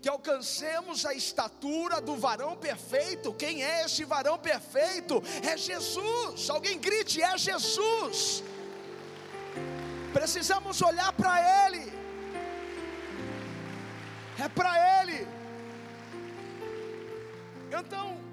que 0.00 0.08
alcancemos 0.08 1.04
a 1.04 1.12
estatura 1.14 2.00
do 2.00 2.14
varão 2.16 2.56
perfeito. 2.56 3.32
Quem 3.34 3.64
é 3.64 3.84
esse 3.84 4.04
varão 4.04 4.38
perfeito? 4.38 5.20
É 5.42 5.56
Jesus. 5.56 6.48
Alguém 6.48 6.78
grite: 6.78 7.20
é 7.20 7.36
Jesus. 7.36 8.44
Precisamos 10.12 10.80
olhar 10.80 11.12
para 11.12 11.66
Ele. 11.66 11.92
É 14.38 14.48
para 14.48 15.02
Ele. 15.02 15.26
Então, 17.76 18.25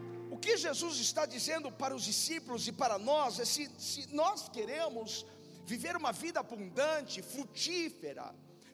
que 0.44 0.56
Jesus 0.66 0.96
está 1.08 1.24
dizendo 1.36 1.68
para 1.82 1.96
os 1.98 2.04
discípulos 2.12 2.68
e 2.68 2.74
para 2.82 2.98
nós 3.10 3.40
é: 3.44 3.46
se, 3.54 3.64
se 3.90 4.02
nós 4.22 4.50
queremos 4.56 5.26
viver 5.72 5.96
uma 6.02 6.12
vida 6.24 6.40
abundante, 6.46 7.22
frutífera, 7.34 8.26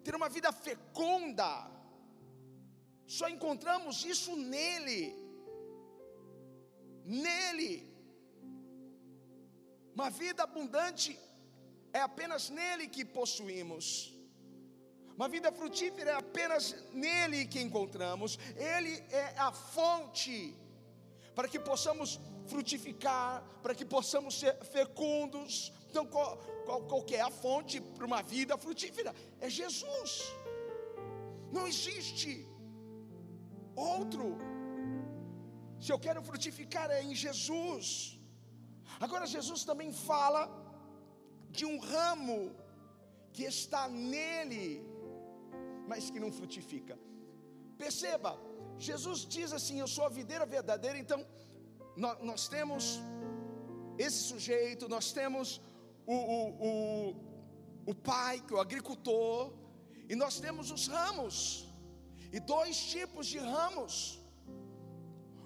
ter 0.03 0.15
uma 0.19 0.29
vida 0.37 0.51
fecunda, 0.51 1.49
só 3.17 3.27
encontramos 3.35 4.03
isso 4.13 4.35
nele. 4.35 5.01
Nele. 7.25 7.73
Uma 9.97 10.09
vida 10.21 10.41
abundante 10.43 11.11
é 11.99 12.01
apenas 12.09 12.49
nele 12.49 12.87
que 12.95 13.03
possuímos. 13.19 13.87
Uma 15.17 15.27
vida 15.35 15.51
frutífera 15.51 16.11
é 16.11 16.17
apenas 16.25 16.63
nele 17.05 17.45
que 17.45 17.61
encontramos. 17.67 18.39
Ele 18.75 18.93
é 19.23 19.25
a 19.37 19.51
fonte 19.51 20.35
para 21.39 21.47
que 21.47 21.59
possamos 21.67 22.19
frutificar, 22.51 23.41
para 23.63 23.73
que 23.73 23.85
possamos 23.93 24.37
ser 24.37 24.53
fecundos. 24.75 25.71
Então, 25.89 26.05
qual, 26.13 26.31
qual, 26.65 26.81
qual 26.89 27.05
é 27.19 27.21
a 27.21 27.31
fonte 27.31 27.79
para 27.79 28.05
uma 28.05 28.21
vida 28.21 28.57
frutífera? 28.57 29.11
É 29.39 29.49
Jesus. 29.49 30.11
Não 31.49 31.65
existe 31.65 32.45
outro. 33.73 34.25
Se 35.79 35.93
eu 35.93 35.99
quero 36.05 36.21
frutificar 36.21 36.91
é 36.91 37.01
em 37.01 37.15
Jesus. 37.15 38.19
Agora 38.99 39.25
Jesus 39.25 39.63
também 39.63 39.93
fala 39.93 40.41
de 41.49 41.65
um 41.65 41.79
ramo 41.79 42.53
que 43.31 43.43
está 43.43 43.87
nele, 43.87 44.85
mas 45.87 46.09
que 46.09 46.19
não 46.19 46.33
frutifica. 46.33 46.99
Perceba, 47.77 48.37
Jesus 48.79 49.25
diz 49.25 49.51
assim: 49.51 49.79
Eu 49.79 49.87
sou 49.87 50.05
a 50.05 50.09
videira 50.09 50.45
verdadeira. 50.45 50.97
Então, 50.97 51.25
nós, 51.97 52.47
temos 52.47 53.01
esse 53.97 54.23
sujeito, 54.23 54.87
nós 54.87 55.11
temos 55.11 55.61
o, 56.05 56.15
o, 56.15 56.39
o, 56.69 57.15
o 57.91 57.95
pai, 57.95 58.39
que 58.39 58.53
é 58.53 58.57
o 58.57 58.61
agricultor, 58.61 59.53
e 60.07 60.15
nós 60.15 60.39
temos 60.39 60.71
os 60.71 60.87
ramos 60.87 61.67
e 62.31 62.39
dois 62.39 62.77
tipos 62.77 63.27
de 63.27 63.37
ramos: 63.37 64.19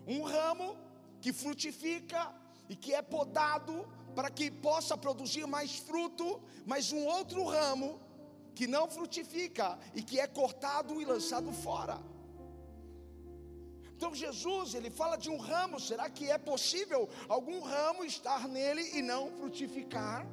um 0.05 0.21
ramo 0.21 0.77
que 1.19 1.33
frutifica 1.33 2.31
e 2.69 2.75
que 2.75 2.93
é 2.93 3.01
podado 3.01 3.87
para 4.15 4.29
que 4.29 4.51
possa 4.51 4.95
produzir 4.95 5.47
mais 5.47 5.77
fruto, 5.77 6.39
mas 6.67 6.91
um 6.91 7.03
outro 7.05 7.43
ramo 7.43 7.99
que 8.53 8.67
não 8.67 8.87
frutifica 8.87 9.79
e 9.95 10.03
que 10.03 10.19
é 10.19 10.27
cortado 10.27 11.01
e 11.01 11.05
lançado 11.05 11.51
fora. 11.51 12.12
Então 14.03 14.13
Jesus, 14.13 14.73
ele 14.77 14.89
fala 14.89 15.15
de 15.15 15.29
um 15.33 15.37
ramo, 15.37 15.79
será 15.79 16.05
que 16.15 16.25
é 16.29 16.37
possível 16.37 17.01
algum 17.35 17.59
ramo 17.61 18.03
estar 18.03 18.49
nele 18.55 18.83
e 18.97 19.01
não 19.01 19.21
frutificar? 19.37 20.27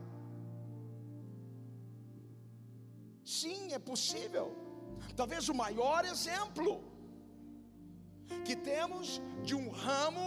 Sim, 3.24 3.72
é 3.72 3.78
possível. 3.78 4.46
Talvez 5.20 5.48
o 5.48 5.54
maior 5.54 6.04
exemplo 6.04 6.82
que 8.44 8.56
temos 8.56 9.22
de 9.44 9.54
um 9.54 9.68
ramo 9.70 10.26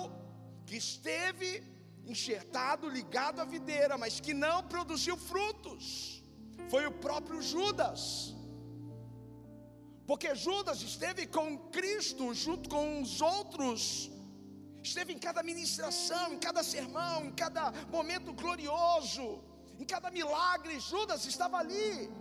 que 0.66 0.78
esteve 0.78 1.52
enxertado, 2.14 2.88
ligado 2.88 3.42
à 3.42 3.46
videira, 3.56 3.98
mas 3.98 4.22
que 4.22 4.34
não 4.34 4.58
produziu 4.76 5.18
frutos, 5.18 6.24
foi 6.70 6.86
o 6.88 6.98
próprio 7.08 7.42
Judas. 7.42 8.34
Porque 10.06 10.36
Judas 10.36 10.82
esteve 10.82 11.26
com 11.28 11.58
Cristo 11.70 12.34
junto 12.34 12.70
com 12.70 13.02
os 13.02 13.22
outros, 13.22 14.12
esteve 14.84 15.14
em 15.14 15.20
cada 15.20 15.42
ministração, 15.42 16.34
em 16.34 16.40
cada 16.40 16.62
sermão, 16.62 17.26
em 17.26 17.32
cada 17.32 17.72
momento 17.90 18.34
glorioso, 18.34 19.42
em 19.80 19.86
cada 19.86 20.12
milagre, 20.12 20.80
Judas 20.80 21.26
estava 21.26 21.58
ali 21.58 22.12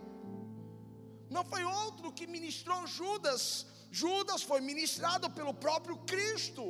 não 1.35 1.45
foi 1.53 1.65
outro 1.65 2.13
que 2.17 2.27
ministrou 2.37 2.81
Judas. 2.87 3.43
Judas 3.91 4.43
foi 4.51 4.61
ministrado 4.71 5.27
pelo 5.39 5.55
próprio 5.67 5.97
Cristo. 6.13 6.65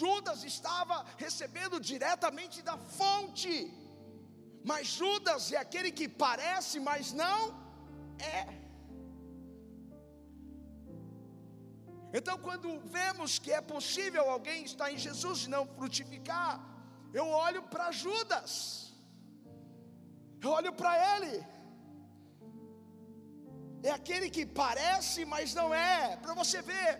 Judas 0.00 0.42
estava 0.52 0.96
recebendo 1.24 1.78
diretamente 1.78 2.62
da 2.68 2.76
fonte. 2.98 3.54
Mas 4.70 4.86
Judas 4.98 5.52
é 5.52 5.58
aquele 5.58 5.90
que 5.98 6.08
parece, 6.08 6.80
mas 6.80 7.12
não 7.12 7.40
é. 8.18 8.65
Então, 12.12 12.38
quando 12.38 12.78
vemos 12.80 13.38
que 13.38 13.52
é 13.52 13.60
possível 13.60 14.30
alguém 14.30 14.64
estar 14.64 14.90
em 14.92 14.98
Jesus 14.98 15.44
e 15.44 15.50
não 15.50 15.66
frutificar, 15.66 16.60
eu 17.12 17.26
olho 17.28 17.62
para 17.64 17.90
Judas, 17.90 18.94
eu 20.42 20.50
olho 20.50 20.72
para 20.72 20.92
ele 21.16 21.44
é 23.88 23.90
aquele 23.90 24.28
que 24.36 24.44
parece, 24.44 25.24
mas 25.24 25.54
não 25.54 25.68
é. 25.72 26.16
Para 26.16 26.34
você 26.34 26.60
ver 26.60 26.90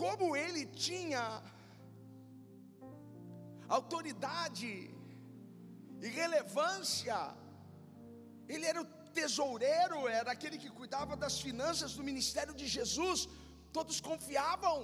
como 0.00 0.36
ele 0.36 0.66
tinha 0.66 1.42
autoridade 3.68 4.72
e 6.00 6.08
relevância. 6.20 7.18
Ele 8.52 8.66
era 8.66 8.80
o 8.82 8.90
tesoureiro, 9.08 10.08
era 10.20 10.30
aquele 10.32 10.58
que 10.62 10.70
cuidava 10.70 11.16
das 11.16 11.40
finanças 11.40 11.94
do 11.94 12.04
ministério 12.10 12.54
de 12.54 12.66
Jesus. 12.76 13.28
Todos 13.72 14.00
confiavam. 14.00 14.78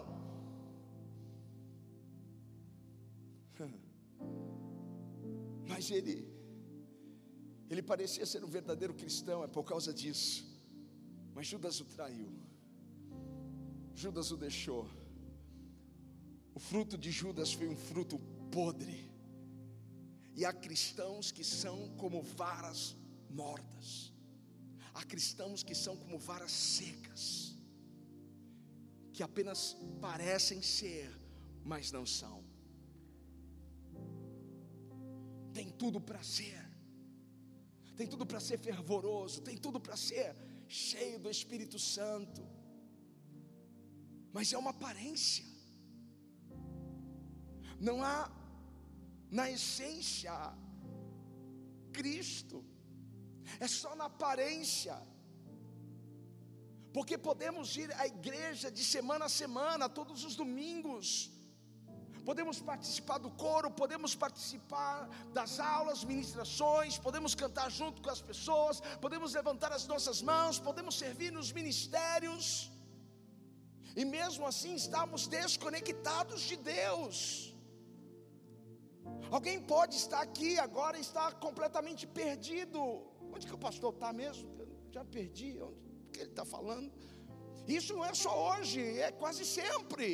Mas 5.69 5.91
ele 5.91 6.17
ele 7.71 7.83
parecia 7.83 8.27
ser 8.27 8.45
um 8.45 8.49
verdadeiro 8.49 8.95
cristão, 8.95 9.43
é 9.43 9.49
por 9.49 9.65
causa 9.65 9.93
disso. 9.93 10.45
Mas 11.35 11.47
Judas 11.47 11.81
o 11.81 11.85
traiu. 11.85 12.33
Judas 13.95 14.31
o 14.31 14.37
deixou. 14.37 14.89
O 16.55 16.61
fruto 16.61 16.97
de 16.97 17.11
Judas 17.11 17.53
foi 17.53 17.67
um 17.67 17.77
fruto 17.77 18.19
podre. 18.53 19.11
E 20.37 20.45
há 20.45 20.53
cristãos 20.53 21.33
que 21.33 21.43
são 21.43 21.89
como 21.97 22.23
varas 22.23 22.97
mortas. 23.31 24.14
Há 24.95 25.05
cristãos 25.05 25.63
que 25.63 25.75
são 25.75 25.97
como 25.97 26.19
varas 26.19 26.53
secas. 26.53 27.57
Que 29.13 29.23
apenas 29.23 29.77
parecem 30.01 30.63
ser, 30.63 31.11
mas 31.65 31.93
não 31.93 32.07
são. 32.07 32.45
Tem 35.53 35.71
tudo 35.71 36.01
para 36.01 36.23
ser 36.23 36.75
tem 37.97 38.07
tudo 38.07 38.27
para 38.27 38.41
ser 38.41 38.59
fervoroso, 38.59 39.41
tem 39.41 39.57
tudo 39.57 39.79
para 39.81 39.97
ser 39.97 40.35
cheio 40.67 41.19
do 41.21 41.31
Espírito 41.31 41.79
Santo, 41.79 42.43
mas 44.33 44.53
é 44.53 44.59
uma 44.59 44.71
aparência, 44.71 45.45
não 47.79 48.03
há 48.03 48.31
na 49.31 49.51
essência 49.51 50.33
Cristo, 51.93 52.65
é 53.61 53.69
só 53.69 53.95
na 53.95 54.07
aparência, 54.07 54.97
porque 56.93 57.17
podemos 57.19 57.77
ir 57.77 57.93
à 58.01 58.07
igreja 58.07 58.71
de 58.71 58.85
semana 58.95 59.25
a 59.27 59.29
semana, 59.29 59.89
todos 59.89 60.25
os 60.25 60.37
domingos, 60.43 61.07
podemos 62.29 62.59
participar 62.71 63.19
do 63.25 63.31
coro, 63.45 63.71
podemos 63.83 64.15
participar 64.25 65.09
das 65.39 65.53
aulas, 65.61 66.05
ministrações, 66.13 66.99
podemos 66.99 67.35
cantar 67.35 67.71
junto 67.71 68.01
com 68.05 68.11
as 68.17 68.23
pessoas, 68.31 68.81
podemos 69.01 69.35
levantar 69.35 69.73
as 69.73 69.87
nossas 69.87 70.21
mãos, 70.23 70.59
podemos 70.69 70.97
servir 71.05 71.31
nos 71.39 71.51
ministérios, 71.53 72.47
e 73.97 74.05
mesmo 74.05 74.47
assim 74.47 74.75
estamos 74.75 75.27
desconectados 75.39 76.43
de 76.43 76.57
Deus. 76.57 77.11
Alguém 79.31 79.61
pode 79.61 79.95
estar 79.97 80.21
aqui 80.21 80.59
agora 80.59 80.97
e 80.99 81.01
estar 81.01 81.35
completamente 81.35 82.07
perdido. 82.07 82.81
Onde 83.35 83.47
que 83.49 83.57
o 83.59 83.65
pastor 83.67 83.93
está 83.95 84.13
mesmo? 84.13 84.49
Eu 84.61 84.69
já 84.97 85.05
perdi. 85.17 85.51
Onde 85.69 86.11
que 86.13 86.21
ele 86.25 86.31
está 86.35 86.45
falando? 86.57 86.91
Isso 87.79 87.93
não 87.97 88.05
é 88.05 88.15
só 88.25 88.33
hoje, 88.49 88.81
é 89.07 89.11
quase 89.23 89.45
sempre. 89.59 90.09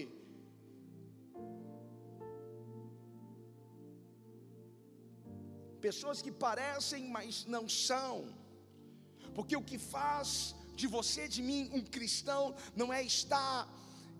Pessoas 5.88 6.20
que 6.24 6.32
parecem, 6.46 7.02
mas 7.16 7.44
não 7.54 7.64
são. 7.68 8.14
Porque 9.36 9.56
o 9.56 9.66
que 9.70 9.78
faz 9.78 10.54
de 10.80 10.86
você, 10.96 11.22
de 11.36 11.42
mim, 11.48 11.62
um 11.78 11.82
cristão, 11.96 12.54
não 12.80 12.88
é 12.98 13.02
estar 13.02 13.56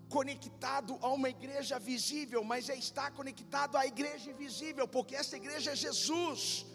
conectado 0.09 0.97
a 1.01 1.09
uma 1.17 1.29
igreja 1.29 1.77
visível, 1.79 2.43
mas 2.43 2.69
é 2.69 2.75
estar 2.75 3.09
conectado 3.19 3.77
à 3.81 3.85
igreja 3.93 4.29
invisível, 4.33 4.87
porque 4.95 5.15
essa 5.15 5.37
igreja 5.41 5.71
é 5.71 5.75
Jesus. 5.75 6.65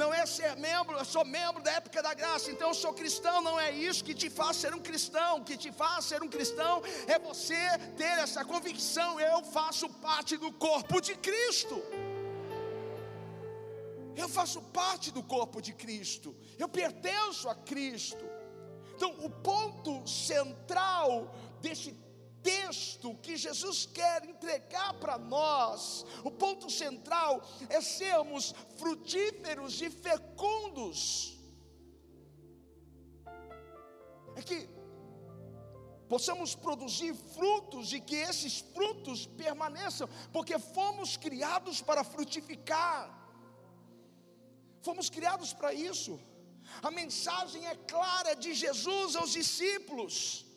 Não 0.00 0.12
é 0.12 0.26
ser 0.26 0.56
membro, 0.56 0.96
eu 0.98 1.04
sou 1.04 1.24
membro 1.24 1.62
da 1.62 1.70
época 1.80 2.02
da 2.02 2.12
graça, 2.20 2.50
então 2.50 2.68
eu 2.70 2.74
sou 2.74 2.92
cristão, 2.92 3.40
não 3.40 3.60
é 3.60 3.70
isso 3.70 4.02
que 4.02 4.12
te 4.12 4.28
faz 4.28 4.56
ser 4.56 4.74
um 4.74 4.80
cristão. 4.80 5.30
O 5.38 5.44
que 5.44 5.56
te 5.56 5.70
faz 5.70 6.06
ser 6.06 6.20
um 6.20 6.28
cristão 6.28 6.82
é 7.06 7.16
você 7.16 7.60
ter 7.96 8.14
essa 8.24 8.44
convicção: 8.44 9.20
eu 9.20 9.44
faço 9.44 9.88
parte 10.08 10.36
do 10.36 10.50
corpo 10.50 11.00
de 11.00 11.14
Cristo. 11.14 11.80
Eu 14.16 14.28
faço 14.28 14.60
parte 14.80 15.12
do 15.12 15.22
corpo 15.22 15.62
de 15.62 15.72
Cristo, 15.72 16.34
eu 16.58 16.68
pertenço 16.68 17.48
a 17.48 17.54
Cristo. 17.54 18.24
Então, 18.96 19.12
o 19.20 19.30
ponto 19.30 19.92
central 20.08 21.32
deste 21.60 21.92
texto 22.44 23.14
que 23.24 23.34
Jesus 23.44 23.78
quer 23.98 24.18
entregar 24.32 24.92
para 25.02 25.16
nós, 25.18 26.04
o 26.22 26.30
ponto 26.30 26.68
central 26.82 27.42
é 27.68 27.80
sermos 27.80 28.54
frutíferos 28.76 29.80
e 29.80 29.88
fecundos. 29.90 30.98
É 34.36 34.42
que 34.42 34.58
possamos 36.12 36.54
produzir 36.66 37.14
frutos 37.34 37.92
e 37.94 38.00
que 38.08 38.16
esses 38.30 38.58
frutos 38.74 39.26
permaneçam, 39.26 40.08
porque 40.32 40.58
fomos 40.58 41.16
criados 41.16 41.80
para 41.80 42.04
frutificar, 42.04 43.02
fomos 44.82 45.08
criados 45.08 45.52
para 45.54 45.72
isso. 45.72 46.20
A 46.82 46.90
mensagem 46.90 47.66
é 47.66 47.74
clara 47.74 48.34
de 48.34 48.52
Jesus 48.54 49.16
aos 49.16 49.32
discípulos. 49.32 50.53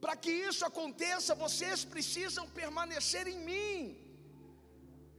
Para 0.00 0.16
que 0.16 0.30
isso 0.30 0.64
aconteça, 0.64 1.34
vocês 1.34 1.84
precisam 1.84 2.48
permanecer 2.48 3.26
em 3.26 3.38
mim. 3.50 3.78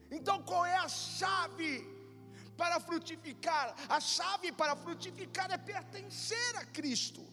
Então, 0.09 0.41
qual 0.43 0.65
é 0.65 0.77
a 0.77 0.87
chave 0.87 1.73
para 2.57 2.79
frutificar? 2.79 3.75
A 3.87 3.99
chave 3.99 4.51
para 4.51 4.75
frutificar 4.75 5.51
é 5.51 5.57
pertencer 5.57 6.55
a 6.55 6.65
Cristo, 6.65 7.25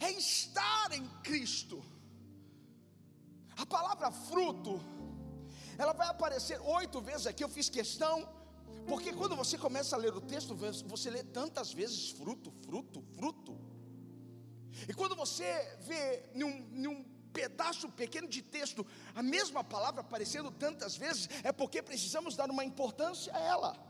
é 0.00 0.10
estar 0.12 0.92
em 0.92 1.06
Cristo. 1.22 1.84
A 3.56 3.64
palavra 3.64 4.10
fruto, 4.10 4.80
ela 5.78 5.92
vai 5.92 6.08
aparecer 6.08 6.60
oito 6.60 7.00
vezes 7.00 7.26
aqui. 7.26 7.44
Eu 7.44 7.48
fiz 7.48 7.68
questão, 7.68 8.28
porque 8.86 9.12
quando 9.12 9.36
você 9.36 9.56
começa 9.56 9.96
a 9.96 9.98
ler 9.98 10.14
o 10.14 10.20
texto, 10.20 10.54
você 10.54 11.10
lê 11.10 11.22
tantas 11.22 11.72
vezes 11.72 12.10
fruto, 12.10 12.52
fruto, 12.64 13.02
fruto. 13.14 13.65
E 14.88 14.94
quando 14.94 15.16
você 15.16 15.76
vê 15.80 16.24
num, 16.34 16.60
num 16.72 17.04
pedaço 17.32 17.88
pequeno 17.90 18.26
de 18.26 18.40
texto 18.40 18.86
a 19.14 19.22
mesma 19.22 19.62
palavra 19.62 20.00
aparecendo 20.00 20.50
tantas 20.50 20.96
vezes, 20.96 21.28
é 21.44 21.52
porque 21.52 21.82
precisamos 21.82 22.34
dar 22.34 22.50
uma 22.50 22.64
importância 22.64 23.34
a 23.34 23.40
ela. 23.40 23.86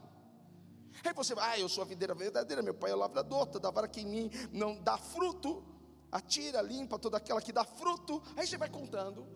Aí 1.05 1.13
você 1.13 1.35
vai, 1.35 1.53
ah, 1.53 1.61
eu 1.61 1.69
sou 1.69 1.83
a 1.83 1.87
videira 1.87 2.15
verdadeira, 2.15 2.63
meu 2.63 2.75
pai 2.75 2.91
é 2.91 2.95
o 2.95 2.99
lavrador, 2.99 3.47
toda 3.47 3.71
vara 3.71 3.87
que 3.87 4.01
em 4.01 4.07
mim 4.07 4.31
não 4.53 4.81
dá 4.83 4.97
fruto, 4.97 5.63
atira, 6.11 6.61
limpa 6.63 6.99
toda 6.99 7.19
aquela 7.19 7.41
que 7.41 7.53
dá 7.53 7.65
fruto. 7.65 8.23
Aí 8.37 8.47
você 8.47 8.57
vai 8.57 8.69
contando. 8.69 9.27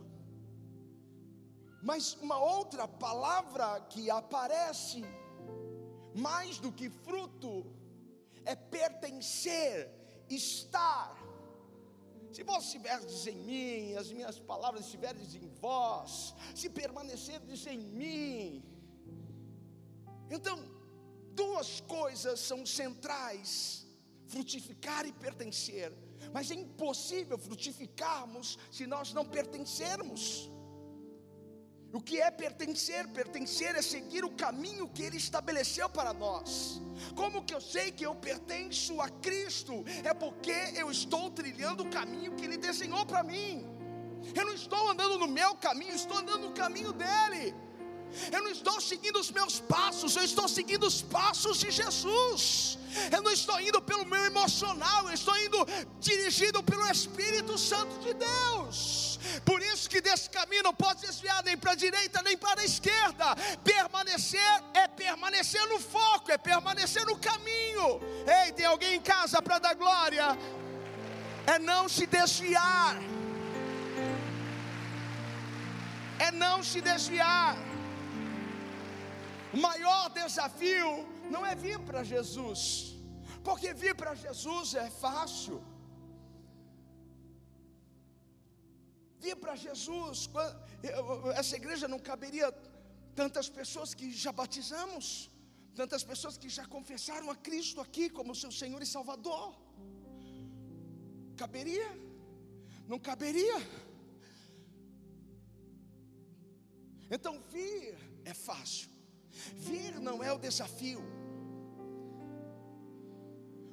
Mas 1.82 2.14
uma 2.20 2.38
outra 2.38 2.86
palavra 2.88 3.80
que 3.88 4.10
aparece, 4.10 5.04
mais 6.14 6.58
do 6.58 6.72
que 6.72 6.90
fruto, 6.90 7.66
é 8.44 8.54
pertencer, 8.54 9.90
estar. 10.28 11.19
Se 12.32 12.42
vós 12.42 12.64
estiveres 12.64 13.26
em 13.26 13.36
mim, 13.36 13.94
as 13.94 14.12
minhas 14.12 14.38
palavras 14.38 14.84
estiverem 14.84 15.22
em 15.42 15.48
vós, 15.60 16.34
se 16.54 16.68
permanecerdes 16.70 17.66
em 17.66 17.78
mim. 17.78 18.62
Então, 20.30 20.58
duas 21.32 21.80
coisas 21.80 22.38
são 22.40 22.64
centrais: 22.64 23.86
frutificar 24.26 25.06
e 25.06 25.12
pertencer. 25.12 25.92
Mas 26.32 26.50
é 26.50 26.54
impossível 26.54 27.36
frutificarmos 27.38 28.58
se 28.70 28.86
nós 28.86 29.12
não 29.12 29.24
pertencermos. 29.24 30.50
O 31.92 32.00
que 32.00 32.20
é 32.20 32.30
pertencer? 32.30 33.08
Pertencer 33.08 33.74
é 33.74 33.82
seguir 33.82 34.24
o 34.24 34.30
caminho 34.30 34.88
que 34.88 35.02
Ele 35.02 35.16
estabeleceu 35.16 35.88
para 35.88 36.12
nós. 36.12 36.80
Como 37.16 37.42
que 37.42 37.52
eu 37.52 37.60
sei 37.60 37.90
que 37.90 38.06
eu 38.06 38.14
pertenço 38.14 39.00
a 39.00 39.08
Cristo? 39.08 39.84
É 40.04 40.14
porque 40.14 40.54
eu 40.76 40.90
estou 40.90 41.30
trilhando 41.30 41.82
o 41.82 41.90
caminho 41.90 42.34
que 42.36 42.44
Ele 42.44 42.56
desenhou 42.56 43.04
para 43.04 43.22
mim. 43.24 43.66
Eu 44.34 44.44
não 44.44 44.54
estou 44.54 44.88
andando 44.88 45.18
no 45.18 45.26
meu 45.26 45.54
caminho, 45.56 45.94
estou 45.94 46.18
andando 46.18 46.48
no 46.48 46.52
caminho 46.52 46.92
dele. 46.92 47.54
Eu 48.32 48.42
não 48.42 48.50
estou 48.50 48.80
seguindo 48.80 49.18
os 49.18 49.30
meus 49.30 49.60
passos, 49.60 50.16
eu 50.16 50.24
estou 50.24 50.48
seguindo 50.48 50.86
os 50.86 51.02
passos 51.02 51.58
de 51.58 51.70
Jesus. 51.70 52.78
Eu 53.10 53.22
não 53.22 53.30
estou 53.30 53.60
indo 53.60 53.80
pelo 53.80 54.04
meu 54.04 54.24
emocional, 54.24 55.08
eu 55.08 55.14
estou 55.14 55.36
indo 55.38 55.58
dirigido 56.00 56.62
pelo 56.62 56.90
Espírito 56.90 57.56
Santo 57.56 57.98
de 58.00 58.14
Deus. 58.14 59.18
Por 59.44 59.62
isso 59.62 59.88
que 59.88 60.00
desse 60.00 60.28
caminho 60.30 60.62
não 60.62 60.74
pode 60.74 61.00
desviar 61.02 61.42
nem 61.44 61.56
para 61.56 61.72
a 61.72 61.74
direita 61.74 62.22
nem 62.22 62.36
para 62.36 62.62
a 62.62 62.64
esquerda. 62.64 63.36
Permanecer 63.62 64.64
é 64.74 64.88
permanecer 64.88 65.64
no 65.68 65.78
foco, 65.78 66.32
é 66.32 66.38
permanecer 66.38 67.04
no 67.06 67.16
caminho. 67.16 68.00
Ei, 68.26 68.52
tem 68.52 68.66
alguém 68.66 68.94
em 68.94 69.00
casa 69.00 69.40
para 69.40 69.58
dar 69.58 69.74
glória? 69.74 70.36
É 71.46 71.58
não 71.58 71.88
se 71.88 72.06
desviar. 72.06 72.96
É 76.18 76.30
não 76.32 76.62
se 76.62 76.80
desviar. 76.80 77.56
O 79.52 79.58
maior 79.68 80.10
desafio 80.10 80.90
não 81.34 81.44
é 81.44 81.54
vir 81.54 81.78
para 81.88 82.02
Jesus, 82.12 82.94
porque 83.42 83.72
vir 83.82 83.94
para 83.94 84.14
Jesus 84.14 84.74
é 84.74 84.88
fácil. 85.04 85.58
Vir 89.18 89.36
para 89.36 89.54
Jesus, 89.56 90.30
essa 91.40 91.56
igreja 91.56 91.86
não 91.88 91.98
caberia 91.98 92.50
tantas 93.14 93.48
pessoas 93.48 93.92
que 93.92 94.06
já 94.12 94.32
batizamos, 94.32 95.06
tantas 95.74 96.04
pessoas 96.10 96.38
que 96.38 96.48
já 96.48 96.64
confessaram 96.66 97.28
a 97.30 97.36
Cristo 97.36 97.80
aqui 97.80 98.08
como 98.08 98.34
seu 98.34 98.52
Senhor 98.60 98.80
e 98.82 98.86
Salvador. 98.86 99.48
Caberia? 101.36 101.90
Não 102.86 102.98
caberia? 102.98 103.58
Então 107.10 107.34
vir 107.52 107.98
é 108.24 108.32
fácil. 108.32 108.88
Vir 109.54 109.98
não 110.00 110.22
é 110.22 110.32
o 110.32 110.38
desafio. 110.38 111.02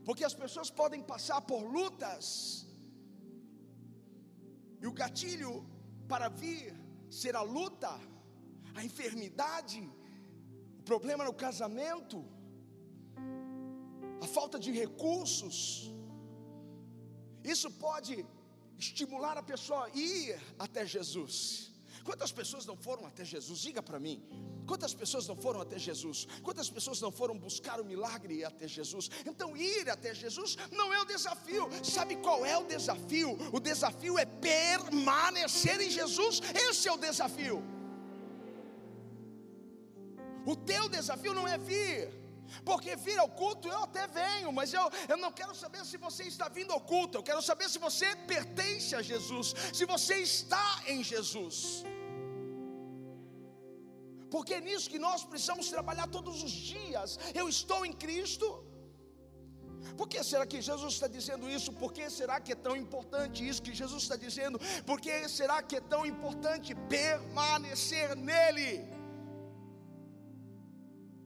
Porque 0.05 0.23
as 0.23 0.33
pessoas 0.33 0.69
podem 0.69 1.01
passar 1.01 1.41
por 1.41 1.61
lutas, 1.63 2.65
e 4.81 4.87
o 4.87 4.93
gatilho 4.93 5.65
para 6.07 6.29
vir 6.29 6.73
ser 7.09 7.35
a 7.35 7.41
luta, 7.41 7.91
a 8.75 8.83
enfermidade, 8.83 9.81
o 10.79 10.83
problema 10.83 11.25
no 11.25 11.33
casamento, 11.33 12.23
a 14.21 14.27
falta 14.27 14.57
de 14.59 14.71
recursos. 14.71 15.91
Isso 17.43 17.69
pode 17.71 18.25
estimular 18.77 19.37
a 19.37 19.43
pessoa 19.43 19.85
a 19.85 19.89
ir 19.89 20.39
até 20.59 20.85
Jesus. 20.85 21.71
Quantas 22.07 22.31
pessoas 22.31 22.65
não 22.65 22.77
foram 22.77 23.05
até 23.05 23.25
Jesus? 23.25 23.59
Diga 23.59 23.83
para 23.83 23.99
mim. 23.99 24.23
Quantas 24.65 24.93
pessoas 24.93 25.27
não 25.27 25.35
foram 25.35 25.59
até 25.59 25.77
Jesus? 25.77 26.25
Quantas 26.41 26.69
pessoas 26.69 27.01
não 27.01 27.11
foram 27.11 27.37
buscar 27.37 27.81
o 27.81 27.83
milagre 27.83 28.45
até 28.45 28.65
Jesus? 28.65 29.09
Então, 29.25 29.57
ir 29.57 29.89
até 29.89 30.15
Jesus 30.15 30.57
não 30.71 30.93
é 30.93 31.01
o 31.01 31.05
desafio. 31.05 31.67
Sabe 31.83 32.15
qual 32.15 32.45
é 32.45 32.57
o 32.57 32.63
desafio? 32.63 33.37
O 33.51 33.59
desafio 33.59 34.17
é 34.17 34.25
permanecer 34.25 35.81
em 35.81 35.89
Jesus. 35.89 36.41
Esse 36.55 36.87
é 36.87 36.93
o 36.93 36.97
desafio. 36.97 37.61
O 40.45 40.55
teu 40.55 40.87
desafio 40.87 41.33
não 41.33 41.45
é 41.45 41.57
vir. 41.57 42.09
Porque 42.63 42.95
vir 42.95 43.17
ao 43.19 43.29
culto 43.29 43.67
eu 43.67 43.83
até 43.83 44.07
venho, 44.07 44.51
mas 44.51 44.73
eu, 44.73 44.85
eu 45.07 45.17
não 45.17 45.31
quero 45.31 45.53
saber 45.55 45.85
se 45.85 45.97
você 45.97 46.23
está 46.23 46.47
vindo 46.47 46.73
ao 46.73 46.81
culto, 46.81 47.17
eu 47.17 47.23
quero 47.23 47.41
saber 47.41 47.69
se 47.69 47.79
você 47.79 48.15
pertence 48.33 48.95
a 48.95 49.01
Jesus, 49.01 49.53
se 49.73 49.85
você 49.85 50.15
está 50.15 50.81
em 50.87 51.03
Jesus. 51.03 51.83
Porque 54.29 54.55
é 54.55 54.61
nisso 54.61 54.89
que 54.89 54.99
nós 54.99 55.23
precisamos 55.23 55.69
trabalhar 55.69 56.07
todos 56.07 56.43
os 56.43 56.51
dias. 56.51 57.17
Eu 57.33 57.47
estou 57.47 57.85
em 57.85 57.93
Cristo. 57.93 58.47
Por 59.95 60.07
que 60.07 60.21
será 60.23 60.45
que 60.45 60.61
Jesus 60.61 60.93
está 60.95 61.07
dizendo 61.07 61.49
isso? 61.49 61.71
Por 61.71 61.93
que 61.93 62.09
será 62.09 62.39
que 62.39 62.51
é 62.51 62.55
tão 62.55 62.75
importante 62.75 63.47
isso 63.47 63.61
que 63.61 63.73
Jesus 63.73 64.03
está 64.03 64.15
dizendo? 64.15 64.59
Por 64.85 64.99
que 64.99 65.27
será 65.29 65.61
que 65.63 65.77
é 65.77 65.81
tão 65.81 66.05
importante 66.05 66.75
permanecer 66.89 68.15
nele? 68.15 68.96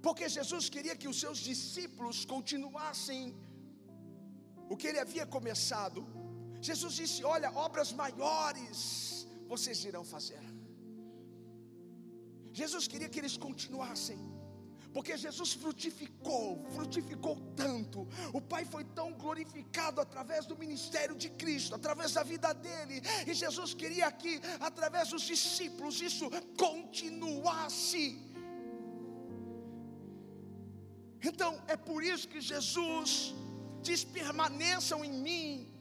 Porque 0.02 0.28
Jesus 0.38 0.68
queria 0.76 0.96
que 1.02 1.08
os 1.08 1.20
seus 1.24 1.38
discípulos 1.38 2.26
continuassem 2.26 3.36
o 4.70 4.78
que 4.78 4.88
ele 4.88 5.00
havia 5.06 5.26
começado. 5.26 6.02
Jesus 6.70 6.94
disse: 7.02 7.24
Olha, 7.24 7.52
obras 7.68 7.92
maiores 7.92 9.28
vocês 9.54 9.84
irão 9.92 10.04
fazer. 10.16 10.42
Jesus 12.54 12.88
queria 12.92 13.10
que 13.10 13.20
eles 13.20 13.36
continuassem, 13.38 14.20
porque 14.94 15.16
Jesus 15.26 15.54
frutificou, 15.54 16.66
frutificou 16.76 17.36
tanto. 17.56 18.08
O 18.34 18.42
Pai 18.42 18.64
foi 18.66 18.84
tão 18.84 19.14
glorificado 19.14 20.02
através 20.02 20.46
do 20.46 20.58
ministério 20.58 21.16
de 21.16 21.30
Cristo, 21.30 21.76
através 21.76 22.14
da 22.14 22.24
vida 22.24 22.52
dele, 22.54 23.02
e 23.28 23.34
Jesus 23.34 23.74
queria 23.74 24.12
que, 24.12 24.42
através 24.60 25.10
dos 25.10 25.24
discípulos, 25.34 26.02
isso 26.02 26.30
continuasse. 26.58 28.31
Então 31.24 31.62
é 31.68 31.78
por 31.78 32.04
isso 32.04 32.28
que 32.28 32.42
Jesus 32.42 33.34
diz: 33.82 34.04
permaneçam 34.04 35.04
em 35.04 35.12
mim, 35.12 35.72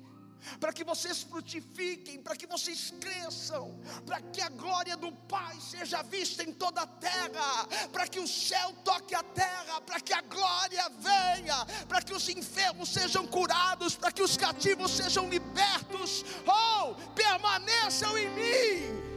para 0.59 0.73
que 0.73 0.85
vocês 0.85 1.23
frutifiquem, 1.23 2.21
para 2.23 2.37
que 2.37 2.47
vocês 2.47 2.93
cresçam, 3.01 3.79
para 4.07 4.21
que 4.21 4.41
a 4.41 4.49
glória 4.49 4.97
do 4.97 5.13
Pai 5.13 5.57
seja 5.61 6.03
vista 6.03 6.43
em 6.43 6.53
toda 6.53 6.83
a 6.83 6.87
terra, 6.87 7.67
para 7.93 8.07
que 8.07 8.19
o 8.19 8.29
céu 8.29 8.73
toque 8.85 9.15
a 9.15 9.23
terra, 9.23 9.81
para 9.81 10.01
que 10.01 10.13
a 10.13 10.21
glória 10.23 10.89
venha, 10.99 11.65
para 11.89 12.03
que 12.03 12.15
os 12.15 12.29
enfermos 12.29 12.89
sejam 12.89 13.27
curados, 13.27 13.97
para 13.97 14.13
que 14.13 14.23
os 14.23 14.37
cativos 14.37 14.91
sejam 14.91 15.29
libertos. 15.29 16.25
Oh, 16.47 16.95
permaneçam 17.13 18.17
em 18.19 18.29
mim. 18.31 19.11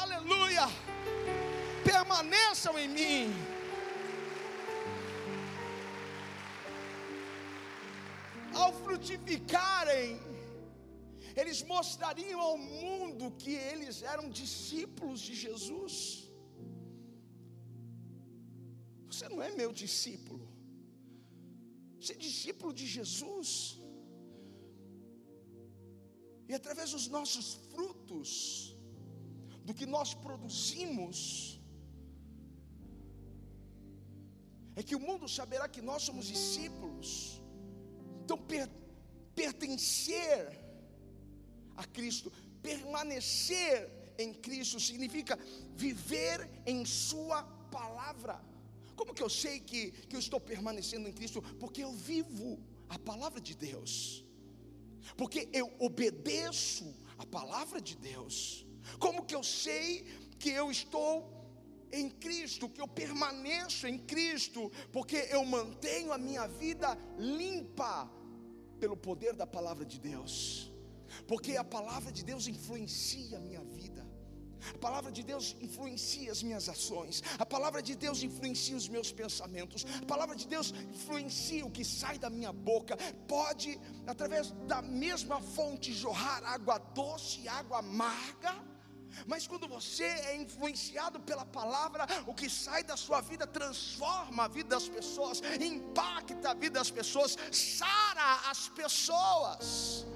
Aleluia. 0.00 0.68
Permaneçam 1.84 2.78
em 2.78 2.88
mim. 2.88 3.54
Ao 8.62 8.70
frutificarem, 8.84 10.08
eles 11.40 11.60
mostrariam 11.72 12.40
ao 12.48 12.56
mundo 12.58 13.30
que 13.42 13.54
eles 13.72 13.96
eram 14.12 14.26
discípulos 14.42 15.20
de 15.28 15.34
Jesus. 15.44 15.94
Você 19.10 19.28
não 19.32 19.40
é 19.48 19.50
meu 19.62 19.72
discípulo, 19.84 20.46
você 22.00 22.12
é 22.14 22.24
discípulo 22.28 22.72
de 22.80 22.86
Jesus. 22.96 23.48
E 26.48 26.52
através 26.58 26.90
dos 26.94 27.06
nossos 27.16 27.46
frutos, 27.70 28.30
do 29.66 29.72
que 29.78 29.86
nós 29.86 30.10
produzimos, 30.24 31.58
é 34.76 34.82
que 34.82 34.96
o 34.98 35.00
mundo 35.08 35.26
saberá 35.38 35.66
que 35.74 35.82
nós 35.90 36.02
somos 36.02 36.26
discípulos. 36.26 37.08
Então, 38.24 38.38
per, 38.38 38.68
pertencer 39.34 40.58
a 41.76 41.84
Cristo, 41.84 42.32
permanecer 42.62 43.90
em 44.18 44.32
Cristo, 44.32 44.80
significa 44.80 45.38
viver 45.74 46.48
em 46.66 46.86
Sua 46.86 47.42
palavra. 47.70 48.40
Como 48.96 49.12
que 49.12 49.22
eu 49.22 49.28
sei 49.28 49.60
que, 49.60 49.90
que 50.08 50.16
eu 50.16 50.20
estou 50.20 50.40
permanecendo 50.40 51.08
em 51.08 51.12
Cristo? 51.12 51.42
Porque 51.60 51.82
eu 51.82 51.92
vivo 51.92 52.58
a 52.88 52.98
palavra 52.98 53.40
de 53.40 53.54
Deus, 53.54 54.24
porque 55.16 55.48
eu 55.52 55.70
obedeço 55.78 56.94
a 57.18 57.26
palavra 57.26 57.80
de 57.80 57.96
Deus. 57.96 58.64
Como 58.98 59.24
que 59.24 59.34
eu 59.34 59.42
sei 59.42 60.04
que 60.38 60.50
eu 60.50 60.70
estou 60.70 61.34
em 61.92 62.08
Cristo, 62.10 62.68
que 62.68 62.80
eu 62.80 62.88
permaneço 62.88 63.86
em 63.86 63.98
Cristo, 63.98 64.70
porque 64.92 65.28
eu 65.30 65.44
mantenho 65.44 66.12
a 66.12 66.18
minha 66.18 66.46
vida 66.46 66.98
limpa 67.18 68.10
pelo 68.84 68.96
poder 69.08 69.32
da 69.34 69.46
palavra 69.46 69.84
de 69.92 69.98
Deus, 69.98 70.70
porque 71.26 71.52
a 71.56 71.64
palavra 71.76 72.10
de 72.16 72.22
Deus 72.30 72.46
influencia 72.54 73.38
a 73.38 73.40
minha 73.40 73.64
vida. 73.78 74.02
A 74.74 74.78
palavra 74.78 75.10
de 75.16 75.22
Deus 75.30 75.56
influencia 75.66 76.30
as 76.34 76.42
minhas 76.42 76.68
ações, 76.74 77.22
a 77.38 77.46
palavra 77.54 77.80
de 77.88 77.94
Deus 78.04 78.22
influencia 78.22 78.76
os 78.76 78.88
meus 78.94 79.10
pensamentos, 79.20 79.86
a 80.02 80.06
palavra 80.12 80.36
de 80.36 80.46
Deus 80.54 80.68
influencia 80.96 81.64
o 81.64 81.70
que 81.70 81.84
sai 81.84 82.18
da 82.18 82.28
minha 82.28 82.52
boca. 82.52 82.94
Pode, 83.26 83.70
através 84.06 84.50
da 84.72 84.80
mesma 84.82 85.40
fonte, 85.40 85.90
jorrar 86.04 86.42
água 86.44 86.76
doce 87.00 87.40
e 87.40 87.48
água 87.48 87.78
amarga 87.78 88.54
mas 89.26 89.46
quando 89.46 89.66
você 89.68 90.04
é 90.04 90.36
influenciado 90.36 91.20
pela 91.20 91.44
palavra, 91.44 92.06
o 92.26 92.34
que 92.34 92.48
sai 92.48 92.82
da 92.82 92.96
sua 92.96 93.20
vida 93.20 93.46
transforma 93.46 94.44
a 94.44 94.48
vida 94.48 94.70
das 94.70 94.88
pessoas, 94.88 95.40
impacta 95.60 96.50
a 96.50 96.54
vida 96.54 96.78
das 96.80 96.90
pessoas, 96.90 97.36
sara 97.52 98.50
as 98.50 98.68
pessoas. 98.68 100.06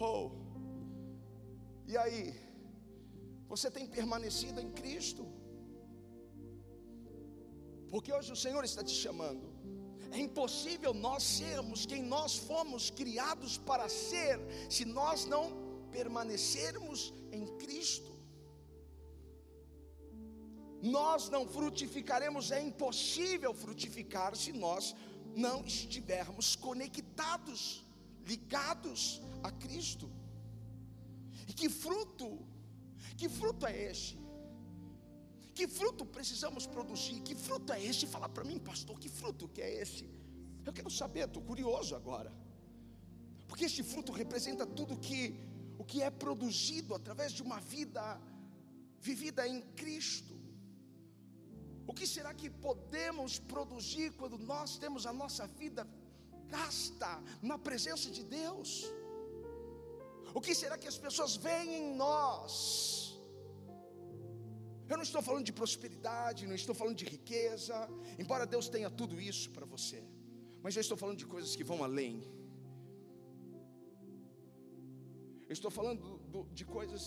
Oh, 0.00 0.30
e 1.86 1.96
aí, 1.96 2.34
você 3.46 3.70
tem 3.70 3.86
permanecido 3.86 4.60
em 4.60 4.70
Cristo? 4.72 5.24
Porque 7.90 8.10
hoje 8.10 8.32
o 8.32 8.36
Senhor 8.44 8.64
está 8.64 8.82
te 8.82 8.94
chamando. 8.94 9.51
É 10.12 10.18
impossível 10.18 10.92
nós 10.92 11.22
sermos 11.22 11.86
quem 11.86 12.02
nós 12.02 12.36
fomos 12.36 12.90
criados 12.90 13.56
para 13.56 13.88
ser, 13.88 14.38
se 14.68 14.84
nós 14.84 15.24
não 15.24 15.44
permanecermos 15.90 17.14
em 17.32 17.46
Cristo. 17.56 18.12
Nós 20.82 21.30
não 21.30 21.48
frutificaremos, 21.48 22.50
é 22.50 22.60
impossível 22.60 23.54
frutificar 23.54 24.36
se 24.36 24.52
nós 24.52 24.94
não 25.34 25.64
estivermos 25.64 26.56
conectados, 26.56 27.82
ligados 28.26 29.22
a 29.42 29.50
Cristo. 29.50 30.10
E 31.48 31.54
que 31.54 31.70
fruto, 31.70 32.38
que 33.16 33.30
fruto 33.30 33.66
é 33.66 33.90
este? 33.90 34.21
Que 35.54 35.66
fruto 35.68 36.04
precisamos 36.04 36.66
produzir? 36.66 37.20
Que 37.20 37.34
fruto 37.34 37.72
é 37.72 37.82
esse? 37.82 38.06
Fala 38.06 38.28
para 38.28 38.44
mim, 38.44 38.58
pastor, 38.58 38.98
que 38.98 39.08
fruto 39.08 39.48
que 39.48 39.60
é 39.60 39.82
esse? 39.82 40.08
Eu 40.64 40.72
quero 40.72 40.90
saber, 40.90 41.26
estou 41.26 41.42
curioso 41.42 41.94
agora. 41.94 42.32
Porque 43.48 43.64
este 43.64 43.82
fruto 43.82 44.12
representa 44.12 44.64
tudo 44.66 44.96
que 44.96 45.38
o 45.78 45.84
que 45.84 46.00
é 46.02 46.10
produzido 46.10 46.94
através 46.94 47.32
de 47.32 47.42
uma 47.42 47.58
vida 47.60 48.20
vivida 49.00 49.46
em 49.46 49.60
Cristo. 49.80 50.34
O 51.86 51.92
que 51.92 52.06
será 52.06 52.32
que 52.32 52.48
podemos 52.48 53.38
produzir 53.38 54.12
quando 54.12 54.38
nós 54.38 54.78
temos 54.78 55.06
a 55.06 55.12
nossa 55.12 55.46
vida 55.46 55.86
gasta 56.46 57.22
na 57.42 57.58
presença 57.58 58.10
de 58.10 58.22
Deus? 58.22 58.84
O 60.34 60.40
que 60.40 60.54
será 60.54 60.78
que 60.78 60.88
as 60.88 60.96
pessoas 60.96 61.34
veem 61.36 61.74
em 61.80 61.96
nós? 61.96 63.01
Eu 64.92 64.98
não 65.00 65.06
estou 65.08 65.22
falando 65.28 65.46
de 65.50 65.54
prosperidade, 65.60 66.46
não 66.50 66.56
estou 66.62 66.74
falando 66.80 66.98
de 67.02 67.06
riqueza, 67.14 67.76
embora 68.22 68.50
Deus 68.54 68.66
tenha 68.74 68.90
tudo 69.00 69.14
isso 69.30 69.46
para 69.56 69.66
você, 69.74 70.00
mas 70.62 70.76
eu 70.76 70.82
estou 70.86 70.98
falando 71.02 71.20
de 71.22 71.28
coisas 71.34 71.52
que 71.58 71.64
vão 71.70 71.78
além. 71.86 72.14
Eu 75.50 75.54
estou 75.58 75.70
falando 75.78 76.18
do, 76.34 76.42
de 76.58 76.66
coisas 76.76 77.04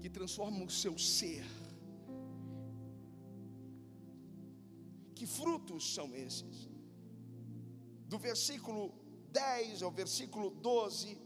que 0.00 0.08
transformam 0.18 0.64
o 0.70 0.74
seu 0.82 0.94
ser. 0.96 1.44
Que 5.16 5.26
frutos 5.38 5.92
são 5.96 6.08
esses? 6.26 6.56
Do 8.12 8.18
versículo 8.30 8.82
10 9.32 9.82
ao 9.82 9.90
versículo 10.02 10.50
12, 10.50 11.18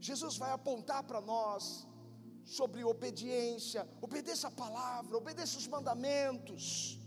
Jesus 0.00 0.36
vai 0.44 0.52
apontar 0.52 1.02
para 1.10 1.20
nós 1.20 1.86
sobre 2.44 2.84
obediência, 2.84 3.88
obedeça 4.00 4.48
a 4.48 4.50
palavra, 4.50 5.16
obedeça 5.16 5.58
os 5.58 5.66
mandamentos. 5.66 6.98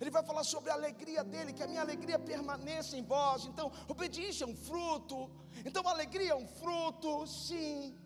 Ele 0.00 0.10
vai 0.10 0.22
falar 0.22 0.44
sobre 0.44 0.70
a 0.70 0.74
alegria 0.74 1.22
dele, 1.24 1.52
que 1.52 1.62
a 1.62 1.66
minha 1.66 1.80
alegria 1.80 2.18
permaneça 2.18 2.96
em 2.96 3.02
vós. 3.02 3.46
Então, 3.46 3.72
obediência 3.88 4.44
é 4.44 4.46
um 4.46 4.56
fruto. 4.56 5.30
Então, 5.64 5.86
alegria 5.88 6.32
é 6.32 6.34
um 6.34 6.46
fruto, 6.46 7.26
sim. 7.26 7.96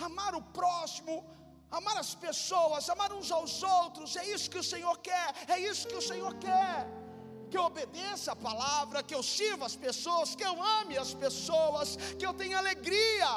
Amar 0.00 0.34
o 0.34 0.42
próximo, 0.42 1.24
amar 1.70 1.96
as 1.98 2.14
pessoas, 2.14 2.88
amar 2.88 3.12
uns 3.12 3.30
aos 3.30 3.62
outros, 3.62 4.16
é 4.16 4.24
isso 4.34 4.50
que 4.50 4.58
o 4.58 4.68
Senhor 4.72 4.96
quer, 4.98 5.34
é 5.48 5.58
isso 5.58 5.88
que 5.88 5.96
o 5.96 6.06
Senhor 6.10 6.34
quer. 6.36 6.86
Que 7.50 7.58
eu 7.58 7.64
obedeça 7.64 8.32
a 8.32 8.36
palavra, 8.36 9.02
que 9.02 9.14
eu 9.14 9.22
sirva 9.22 9.66
as 9.66 9.76
pessoas, 9.76 10.34
que 10.34 10.44
eu 10.44 10.56
ame 10.78 10.96
as 10.98 11.12
pessoas, 11.14 11.96
que 12.18 12.26
eu 12.26 12.34
tenha 12.34 12.58
alegria. 12.58 13.32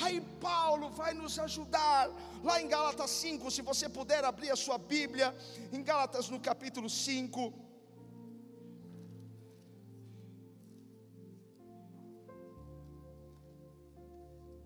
Aí 0.00 0.20
Paulo 0.40 0.90
vai 0.90 1.12
nos 1.14 1.38
ajudar 1.38 2.10
lá 2.42 2.60
em 2.60 2.68
Gálatas 2.68 3.10
5, 3.10 3.50
se 3.50 3.62
você 3.62 3.88
puder 3.88 4.24
abrir 4.24 4.50
a 4.50 4.56
sua 4.56 4.78
Bíblia, 4.78 5.34
em 5.72 5.82
Gálatas 5.82 6.28
no 6.28 6.40
capítulo 6.40 6.88
5. 6.88 7.52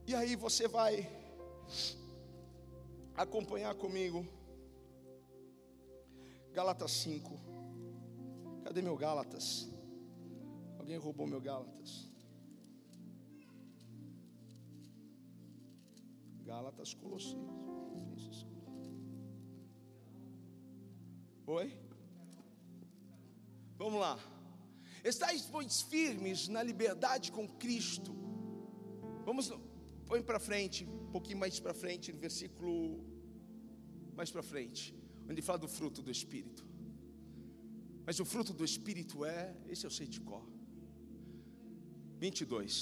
E 0.06 0.14
aí 0.14 0.36
você 0.36 0.68
vai 0.68 1.08
acompanhar 3.14 3.74
comigo. 3.74 4.26
Gálatas 6.52 6.92
5. 6.92 7.40
Cadê 8.64 8.82
meu 8.82 8.96
Gálatas? 8.96 9.68
Alguém 10.78 10.98
roubou 10.98 11.26
meu 11.26 11.40
Gálatas? 11.40 12.13
Gálatas, 16.54 16.94
Colossenses. 16.94 18.46
Oi? 21.48 21.66
Vamos 23.76 23.98
lá. 24.04 24.14
Estais, 25.02 25.42
pois, 25.54 25.82
firmes 25.92 26.46
na 26.46 26.62
liberdade 26.62 27.32
com 27.36 27.46
Cristo. 27.64 28.12
Vamos, 29.24 29.52
põe 30.06 30.22
para 30.22 30.38
frente, 30.38 30.84
um 30.86 31.10
pouquinho 31.16 31.38
mais 31.38 31.58
para 31.58 31.74
frente, 31.74 32.12
no 32.12 32.20
versículo 32.20 33.04
mais 34.18 34.30
para 34.30 34.44
frente, 34.52 34.94
onde 35.28 35.42
fala 35.42 35.58
do 35.58 35.70
fruto 35.78 36.00
do 36.02 36.12
Espírito. 36.18 36.64
Mas 38.06 38.20
o 38.20 38.24
fruto 38.24 38.52
do 38.60 38.64
Espírito 38.64 39.24
é, 39.24 39.56
esse 39.72 39.84
eu 39.84 39.90
sei 39.90 40.06
de 40.06 40.20
cor. 40.20 40.46
22. 42.20 42.76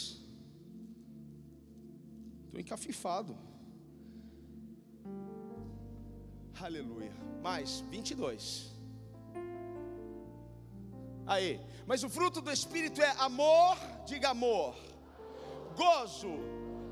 Estou 2.44 2.60
encafifado. 2.60 3.34
Aleluia. 6.62 7.12
Mais 7.42 7.80
22. 7.90 8.70
Aí, 11.26 11.60
mas 11.88 12.04
o 12.04 12.08
fruto 12.08 12.40
do 12.40 12.52
Espírito 12.52 13.02
é 13.02 13.10
amor, 13.18 13.76
diga 14.06 14.30
amor, 14.30 14.76
gozo, 15.74 16.30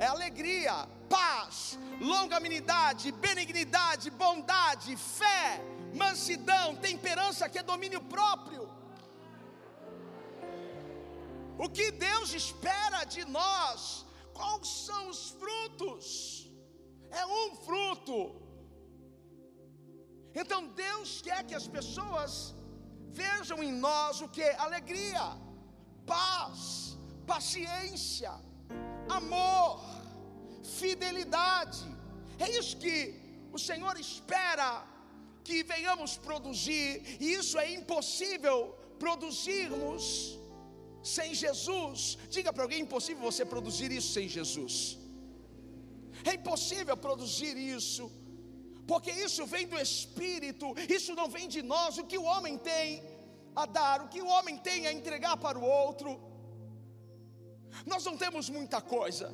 é 0.01 0.07
alegria, 0.07 0.89
paz, 1.09 1.79
longanimidade, 2.01 3.13
benignidade, 3.13 4.11
bondade, 4.11 4.97
fé, 4.97 5.61
mansidão, 5.95 6.75
temperança, 6.75 7.49
que 7.49 7.61
é 7.61 7.63
domínio 7.63 8.01
próprio. 8.01 8.69
O 11.57 11.69
que 11.69 11.93
Deus 11.93 12.35
espera 12.35 13.05
de 13.05 13.25
nós, 13.25 14.05
quais 14.35 14.67
são 14.67 15.09
os 15.11 15.31
frutos? 15.31 16.51
É 17.13 17.25
um 17.25 17.55
fruto, 17.55 18.40
então 20.35 20.69
Deus 20.69 21.21
quer 21.23 21.45
que 21.45 21.55
as 21.55 21.67
pessoas 21.67 22.55
vejam 23.13 23.63
em 23.63 23.73
nós 23.73 24.21
o 24.21 24.29
que? 24.29 24.49
Alegria, 24.67 25.25
paz, 26.07 26.97
paciência, 27.27 28.33
amor, 29.09 29.81
fidelidade. 30.79 31.85
É 32.39 32.49
isso 32.59 32.77
que 32.77 32.97
o 33.53 33.59
Senhor 33.59 33.99
espera 33.99 34.87
que 35.43 35.63
venhamos 35.65 36.17
produzir, 36.17 37.19
e 37.21 37.33
isso 37.33 37.59
é 37.59 37.73
impossível 37.73 38.59
produzirmos 38.99 40.05
sem 41.03 41.35
Jesus. 41.35 42.19
Diga 42.29 42.53
para 42.53 42.65
alguém: 42.65 42.81
é 42.81 42.83
impossível 42.83 43.23
você 43.23 43.45
produzir 43.45 43.91
isso 43.91 44.13
sem 44.13 44.29
Jesus. 44.29 44.99
É 46.25 46.35
impossível 46.35 46.97
produzir 46.97 47.57
isso 47.57 48.11
porque 48.91 49.13
isso 49.27 49.43
vem 49.53 49.67
do 49.73 49.79
Espírito, 49.79 50.67
isso 50.97 51.15
não 51.19 51.29
vem 51.35 51.47
de 51.55 51.63
nós. 51.73 51.99
O 51.99 52.07
que 52.11 52.19
o 52.19 52.25
homem 52.33 52.55
tem 52.71 52.87
a 53.63 53.65
dar, 53.65 53.97
o 54.05 54.09
que 54.13 54.21
o 54.21 54.31
homem 54.37 54.57
tem 54.69 54.89
a 54.89 54.93
entregar 54.99 55.37
para 55.45 55.57
o 55.61 55.67
outro, 55.83 56.11
nós 57.87 58.05
não 58.09 58.17
temos 58.23 58.51
muita 58.57 58.81
coisa. 58.81 59.29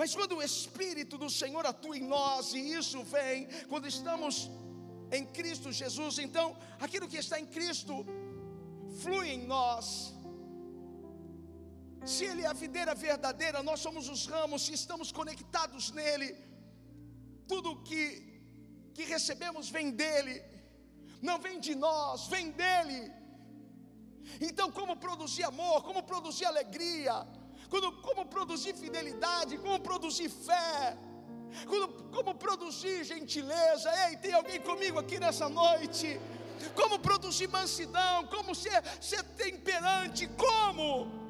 Mas 0.00 0.16
quando 0.18 0.36
o 0.36 0.42
Espírito 0.42 1.16
do 1.16 1.30
Senhor 1.30 1.64
atua 1.64 1.96
em 1.96 2.06
nós, 2.16 2.54
e 2.54 2.60
isso 2.80 3.04
vem 3.04 3.46
quando 3.68 3.86
estamos 3.86 4.50
em 5.12 5.24
Cristo 5.38 5.70
Jesus, 5.70 6.18
então 6.18 6.56
aquilo 6.80 7.10
que 7.12 7.18
está 7.18 7.38
em 7.38 7.46
Cristo 7.46 8.04
flui 9.02 9.28
em 9.36 9.46
nós. 9.46 10.12
Se 12.04 12.24
Ele 12.24 12.42
é 12.42 12.46
a 12.46 12.52
videira 12.52 12.94
verdadeira, 12.94 13.62
nós 13.62 13.80
somos 13.80 14.08
os 14.08 14.26
ramos, 14.26 14.66
se 14.66 14.72
estamos 14.72 15.12
conectados 15.12 15.90
nele, 15.92 16.36
tudo 17.46 17.82
que, 17.82 18.42
que 18.92 19.04
recebemos 19.04 19.70
vem 19.70 19.90
dele, 19.90 20.42
não 21.20 21.38
vem 21.38 21.60
de 21.60 21.74
nós, 21.74 22.26
vem 22.26 22.50
dele. 22.50 23.12
Então, 24.40 24.70
como 24.72 24.96
produzir 24.96 25.44
amor, 25.44 25.82
como 25.84 26.02
produzir 26.02 26.44
alegria, 26.44 27.26
como, 27.68 28.02
como 28.02 28.26
produzir 28.26 28.74
fidelidade, 28.74 29.56
como 29.58 29.78
produzir 29.80 30.28
fé, 30.28 30.96
como, 31.66 31.88
como 32.10 32.34
produzir 32.34 33.04
gentileza. 33.04 33.90
Ei, 34.08 34.16
tem 34.16 34.32
alguém 34.32 34.60
comigo 34.60 34.98
aqui 34.98 35.20
nessa 35.20 35.48
noite? 35.48 36.20
Como 36.74 36.98
produzir 36.98 37.48
mansidão, 37.48 38.26
como 38.26 38.54
ser, 38.54 38.82
ser 39.00 39.22
temperante, 39.22 40.28
como? 40.28 41.21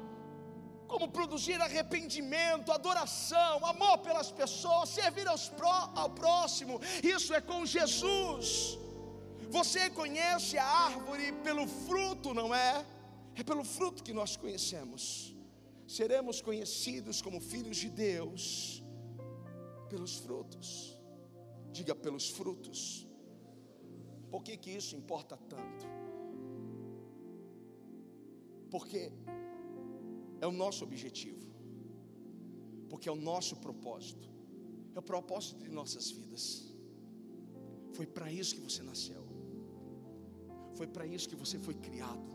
Como 0.93 1.07
produzir 1.09 1.59
arrependimento, 1.59 2.71
adoração, 2.71 3.65
amor 3.65 3.97
pelas 4.07 4.31
pessoas, 4.31 4.89
servir 4.89 5.25
pró, 5.57 5.91
ao 5.95 6.09
próximo. 6.11 6.79
Isso 7.01 7.33
é 7.33 7.41
com 7.41 7.65
Jesus. 7.65 8.77
Você 9.49 9.89
conhece 9.89 10.55
a 10.55 10.67
árvore 10.89 11.31
pelo 11.47 11.65
fruto, 11.67 12.31
não 12.31 12.53
é? 12.53 12.85
É 13.35 13.43
pelo 13.43 13.63
fruto 13.63 14.03
que 14.03 14.13
nós 14.13 14.37
conhecemos. 14.37 15.35
Seremos 15.87 16.41
conhecidos 16.41 17.23
como 17.23 17.41
filhos 17.41 17.77
de 17.77 17.89
Deus 17.89 18.83
pelos 19.89 20.17
frutos. 20.17 20.95
Diga 21.71 21.95
pelos 21.95 22.29
frutos. 22.29 23.07
Por 24.29 24.43
que, 24.43 24.55
que 24.57 24.69
isso 24.69 24.95
importa 24.95 25.35
tanto? 25.53 25.87
Porque 28.69 29.11
é 30.43 30.47
o 30.51 30.55
nosso 30.63 30.81
objetivo, 30.87 31.45
porque 32.89 33.07
é 33.11 33.13
o 33.17 33.21
nosso 33.31 33.53
propósito, 33.65 34.27
é 34.95 34.99
o 35.03 35.07
propósito 35.13 35.59
de 35.65 35.71
nossas 35.79 36.05
vidas. 36.17 36.43
Foi 37.97 38.07
para 38.15 38.27
isso 38.39 38.55
que 38.55 38.63
você 38.67 38.81
nasceu, 38.91 39.23
foi 40.79 40.87
para 40.95 41.05
isso 41.15 41.29
que 41.31 41.39
você 41.43 41.57
foi 41.67 41.75
criado. 41.87 42.29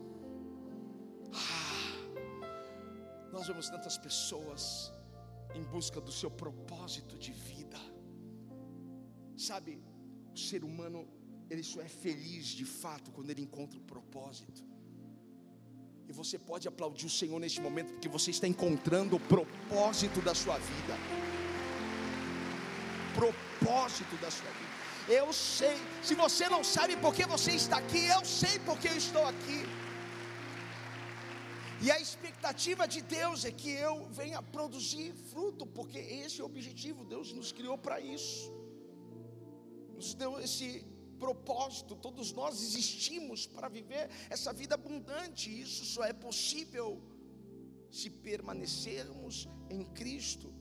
Ah, 1.42 1.96
nós 3.34 3.46
vemos 3.48 3.68
tantas 3.74 3.98
pessoas 4.06 4.62
em 5.58 5.64
busca 5.74 6.00
do 6.08 6.14
seu 6.20 6.30
propósito 6.44 7.14
de 7.26 7.32
vida, 7.50 7.80
sabe, 9.50 9.72
o 10.36 10.40
ser 10.48 10.62
humano, 10.70 11.00
ele 11.50 11.64
só 11.72 11.80
é 11.88 11.90
feliz 12.04 12.46
de 12.60 12.66
fato 12.80 13.10
quando 13.16 13.30
ele 13.32 13.42
encontra 13.48 13.78
o 13.82 13.86
propósito. 13.94 14.62
E 16.08 16.12
você 16.12 16.38
pode 16.38 16.66
aplaudir 16.66 17.06
o 17.06 17.10
Senhor 17.10 17.38
neste 17.38 17.60
momento, 17.60 17.92
porque 17.92 18.08
você 18.08 18.30
está 18.30 18.48
encontrando 18.48 19.16
o 19.16 19.20
propósito 19.20 20.20
da 20.28 20.34
sua 20.34 20.56
vida. 20.58 20.94
Propósito 23.14 24.16
da 24.16 24.30
sua 24.30 24.50
vida. 24.58 24.68
Eu 25.20 25.32
sei, 25.32 25.76
se 26.02 26.14
você 26.14 26.48
não 26.48 26.62
sabe 26.62 26.96
por 26.96 27.14
que 27.14 27.26
você 27.26 27.52
está 27.52 27.76
aqui, 27.78 28.06
eu 28.06 28.24
sei 28.24 28.58
porque 28.60 28.88
eu 28.88 28.96
estou 28.96 29.24
aqui. 29.26 29.60
E 31.80 31.90
a 31.90 31.98
expectativa 32.00 32.88
de 32.88 33.00
Deus 33.02 33.44
é 33.44 33.52
que 33.52 33.70
eu 33.70 33.94
venha 34.20 34.42
produzir 34.42 35.12
fruto, 35.30 35.64
porque 35.66 35.98
esse 35.98 36.40
é 36.40 36.44
o 36.44 36.46
objetivo, 36.46 37.04
Deus 37.04 37.32
nos 37.32 37.52
criou 37.52 37.78
para 37.78 38.00
isso. 38.00 38.52
Nos 39.94 40.14
deu 40.14 40.40
esse 40.40 40.84
propósito, 41.18 41.96
todos 41.96 42.32
nós 42.32 42.62
existimos 42.62 43.46
para 43.46 43.68
viver 43.68 44.08
essa 44.30 44.52
vida 44.52 44.74
abundante, 44.74 45.60
isso 45.60 45.84
só 45.84 46.04
é 46.04 46.12
possível 46.12 47.02
se 47.90 48.10
permanecermos 48.10 49.48
em 49.70 49.84
Cristo. 49.84 50.52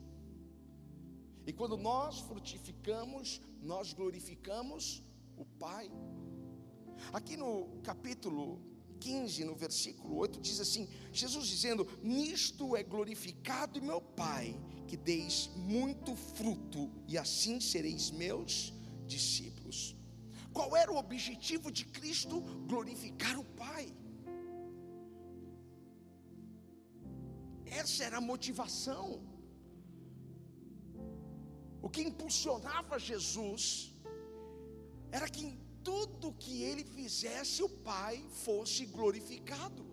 E 1.45 1.53
quando 1.53 1.77
nós 1.77 2.19
frutificamos, 2.19 3.41
nós 3.61 3.93
glorificamos 3.93 5.03
o 5.37 5.45
Pai. 5.45 5.89
Aqui 7.13 7.37
no 7.37 7.79
capítulo 7.83 8.61
15, 8.99 9.45
no 9.45 9.55
versículo 9.55 10.15
8, 10.17 10.41
diz 10.41 10.59
assim: 10.59 10.89
Jesus 11.11 11.47
dizendo: 11.47 11.87
Nisto 12.01 12.75
é 12.75 12.83
glorificado 12.83 13.81
meu 13.81 14.01
Pai, 14.01 14.59
que 14.87 14.97
deis 14.97 15.49
muito 15.55 16.15
fruto, 16.15 16.91
e 17.07 17.17
assim 17.17 17.59
sereis 17.59 18.11
meus 18.11 18.73
discípulos. 19.05 19.56
Qual 20.57 20.75
era 20.75 20.91
o 20.91 20.97
objetivo 21.05 21.71
de 21.77 21.83
Cristo? 21.97 22.35
Glorificar 22.69 23.35
o 23.39 23.43
Pai. 23.63 23.85
Essa 27.79 27.99
era 28.07 28.17
a 28.17 28.27
motivação. 28.31 29.05
O 31.85 31.89
que 31.93 32.01
impulsionava 32.09 32.97
Jesus 32.97 33.61
era 35.17 35.29
que 35.29 35.43
em 35.47 35.53
tudo 35.89 36.33
que 36.43 36.55
ele 36.69 36.83
fizesse, 36.83 37.61
o 37.67 37.69
Pai 37.91 38.15
fosse 38.45 38.87
glorificado. 38.97 39.83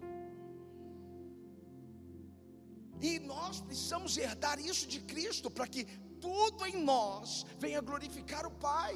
E 3.09 3.19
nós 3.33 3.61
precisamos 3.61 4.17
herdar 4.17 4.59
isso 4.59 4.87
de 4.95 5.01
Cristo 5.13 5.51
para 5.51 5.69
que 5.75 5.85
tudo 6.27 6.65
em 6.65 6.79
nós 6.93 7.45
venha 7.59 7.83
glorificar 7.91 8.47
o 8.47 8.57
Pai 8.71 8.95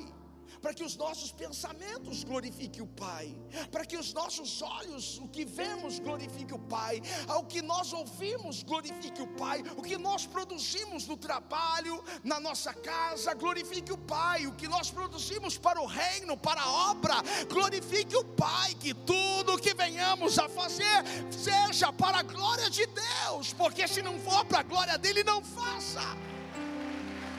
para 0.61 0.75
que 0.75 0.85
os 0.85 0.97
nossos 0.97 1.31
pensamentos 1.33 2.25
glorifiquem 2.25 2.83
o 2.83 2.87
Pai, 2.87 3.37
para 3.71 3.85
que 3.85 3.97
os 3.97 4.13
nossos 4.13 4.63
olhos, 4.63 5.19
o 5.19 5.29
que 5.29 5.45
vemos, 5.45 5.99
glorifique 5.99 6.55
o 6.55 6.59
Pai, 6.59 7.01
ao 7.27 7.45
que 7.45 7.63
nós 7.63 7.93
ouvimos, 7.93 8.63
glorifique 8.63 9.23
o 9.23 9.27
Pai, 9.27 9.63
o 9.77 9.83
que 9.83 9.97
nós 9.97 10.27
produzimos 10.27 11.07
no 11.07 11.17
trabalho, 11.17 12.03
na 12.25 12.41
nossa 12.41 12.73
casa, 12.75 13.35
glorifique 13.35 13.93
o 13.93 13.99
Pai, 13.99 14.47
o 14.47 14.53
que 14.53 14.69
nós 14.69 14.91
produzimos 14.91 15.57
para 15.57 15.81
o 15.81 15.87
reino, 15.87 16.37
para 16.37 16.63
a 16.63 16.91
obra, 16.91 17.15
glorifique 17.49 18.17
o 18.17 18.25
Pai, 18.25 18.75
que 18.75 18.95
tudo 18.95 19.59
que 19.59 19.75
venhamos 19.75 20.39
a 20.39 20.49
fazer 20.49 21.05
seja 21.31 21.93
para 21.93 22.19
a 22.19 22.23
glória 22.23 22.71
de 22.71 22.87
Deus, 22.87 23.53
porque 23.53 23.87
se 23.87 24.03
não 24.03 24.19
for 24.21 24.45
para 24.45 24.61
a 24.61 24.63
glória 24.63 24.99
dele, 24.99 25.23
não 25.25 25.43
faça. 25.43 26.38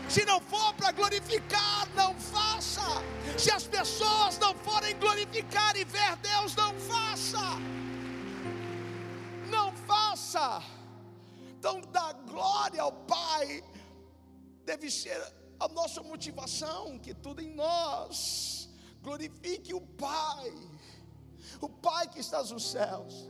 Se 0.10 0.26
não 0.26 0.42
for 0.42 0.74
para 0.74 0.92
glorificar, 0.92 1.88
não 1.96 2.16
faça. 2.16 2.82
Se 3.38 3.52
as 3.52 3.68
pessoas 3.68 4.40
não 4.40 4.56
forem 4.56 4.98
glorificar 4.98 5.76
e 5.78 5.84
ver 5.84 6.16
Deus, 6.18 6.56
não 6.56 6.74
faça. 6.80 7.38
Não 9.48 9.72
faça. 9.72 10.64
Então, 11.52 11.80
dar 11.82 12.14
glória 12.14 12.82
ao 12.82 12.92
Pai 12.92 13.64
deve 14.66 14.90
ser 14.90 15.22
a 15.60 15.68
nossa 15.68 16.02
motivação, 16.02 16.98
que 16.98 17.14
tudo 17.14 17.42
em 17.42 17.54
nós 17.54 18.68
glorifique 19.04 19.76
o 19.76 19.82
Pai, 19.82 20.52
o 21.62 21.70
Pai 21.70 22.08
que 22.08 22.20
está 22.20 22.42
nos 22.42 22.72
céus. 22.72 23.30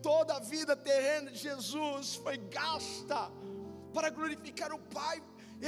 Toda 0.00 0.36
a 0.36 0.38
vida 0.38 0.76
terrena 0.76 1.32
de 1.32 1.38
Jesus 1.38 2.14
foi 2.14 2.36
gasta 2.36 3.28
para 3.92 4.08
glorificar 4.10 4.72
o 4.72 4.78
Pai 4.78 5.20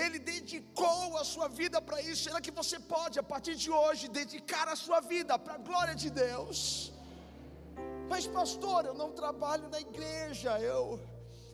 ele 0.03 0.19
dedicou 0.19 1.17
a 1.17 1.25
sua 1.33 1.49
vida 1.61 1.81
para 1.81 2.01
isso. 2.01 2.25
Será 2.25 2.41
que 2.41 2.51
você 2.61 2.79
pode, 2.95 3.19
a 3.19 3.23
partir 3.23 3.55
de 3.55 3.71
hoje, 3.71 4.09
dedicar 4.09 4.67
a 4.69 4.77
sua 4.77 5.01
vida 5.01 5.39
para 5.39 5.55
a 5.55 5.59
glória 5.69 5.95
de 5.95 6.11
Deus? 6.11 6.93
Mas, 8.09 8.27
pastor, 8.27 8.85
eu 8.85 8.95
não 8.95 9.13
trabalho 9.13 9.69
na 9.69 9.81
igreja, 9.81 10.59
eu, 10.61 11.01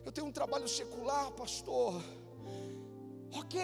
eu 0.05 0.11
tenho 0.11 0.27
um 0.27 0.31
trabalho 0.31 0.67
secular, 0.67 1.31
pastor. 1.31 2.03
Ok, 3.39 3.57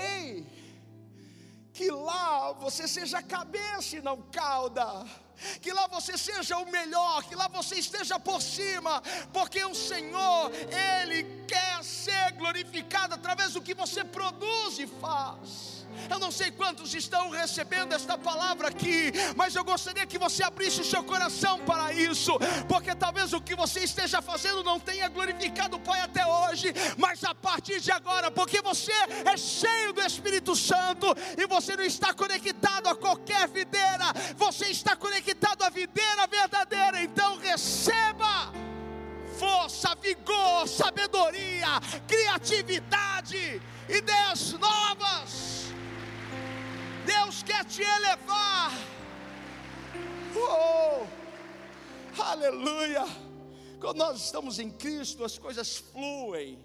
que 1.74 1.90
lá 1.92 2.54
você 2.54 2.88
seja 2.88 3.22
cabeça 3.22 3.98
e 3.98 4.02
não 4.02 4.22
cauda 4.42 4.88
que 5.62 5.72
lá 5.72 5.88
você 5.88 6.18
seja 6.18 6.58
o 6.58 6.70
melhor, 6.72 7.24
que 7.24 7.36
lá 7.36 7.48
você 7.48 7.76
esteja 7.76 8.20
por 8.20 8.42
cima, 8.42 9.02
porque 9.32 9.64
o 9.64 9.76
Senhor, 9.76 10.52
Ele 11.02 11.46
quer 11.48 11.84
ser 11.84 12.32
glorificado 12.34 13.16
através 13.16 13.54
do 13.54 13.62
que 13.62 13.74
você 13.74 14.04
produz 14.04 14.80
e 14.80 14.88
faz. 14.88 15.87
Eu 16.10 16.20
não 16.20 16.32
sei 16.32 16.52
quantos 16.52 16.94
estão 16.94 17.30
recebendo 17.30 17.94
esta 17.94 18.18
palavra 18.18 18.68
aqui, 18.68 19.12
mas 19.36 19.56
eu 19.56 19.64
gostaria 19.64 20.06
que 20.06 20.18
você 20.18 20.44
abrisse 20.44 20.82
o 20.82 20.86
seu 20.86 21.04
coração 21.04 21.60
para 21.60 21.94
isso, 21.94 22.38
porque 22.68 22.96
talvez 22.96 23.34
o 23.34 23.42
que 23.42 23.56
você 23.56 23.82
esteja 23.82 24.22
fazendo 24.22 24.64
não 24.64 24.80
tenha 24.80 25.08
glorificado 25.10 25.78
o 25.78 25.80
Pai 25.80 26.02
até 26.02 26.26
hoje, 26.26 26.74
mas 26.98 27.24
a 27.24 27.34
partir 27.34 27.80
de 27.80 27.92
agora, 27.92 28.30
porque 28.32 28.62
você 28.62 28.92
é 29.26 29.38
cheio 29.38 29.94
do 29.94 30.02
Espírito 30.02 30.56
Santo 30.56 31.08
e 31.38 31.46
você 31.48 31.76
não 31.76 31.84
está 31.84 32.14
conectado 32.14 32.88
a 32.88 32.96
qualquer 32.96 33.48
videira, 33.48 34.06
você 34.36 34.66
está 34.68 34.96
conectado 34.96 35.64
à 35.64 35.70
videira 35.70 36.28
verdadeira, 36.28 37.02
então 37.02 37.38
receba 37.38 38.52
força, 39.38 39.96
vigor, 40.02 40.68
sabedoria, 40.68 41.80
criatividade, 42.08 43.62
ideias 43.88 44.54
novas. 44.54 45.68
Deus 47.14 47.42
quer 47.42 47.64
te 47.66 47.82
elevar. 47.82 48.72
Oh, 50.36 51.06
aleluia. 52.22 53.06
Quando 53.80 53.98
nós 53.98 54.22
estamos 54.26 54.60
em 54.60 54.70
Cristo, 54.70 55.24
as 55.24 55.38
coisas 55.38 55.78
fluem. 55.78 56.60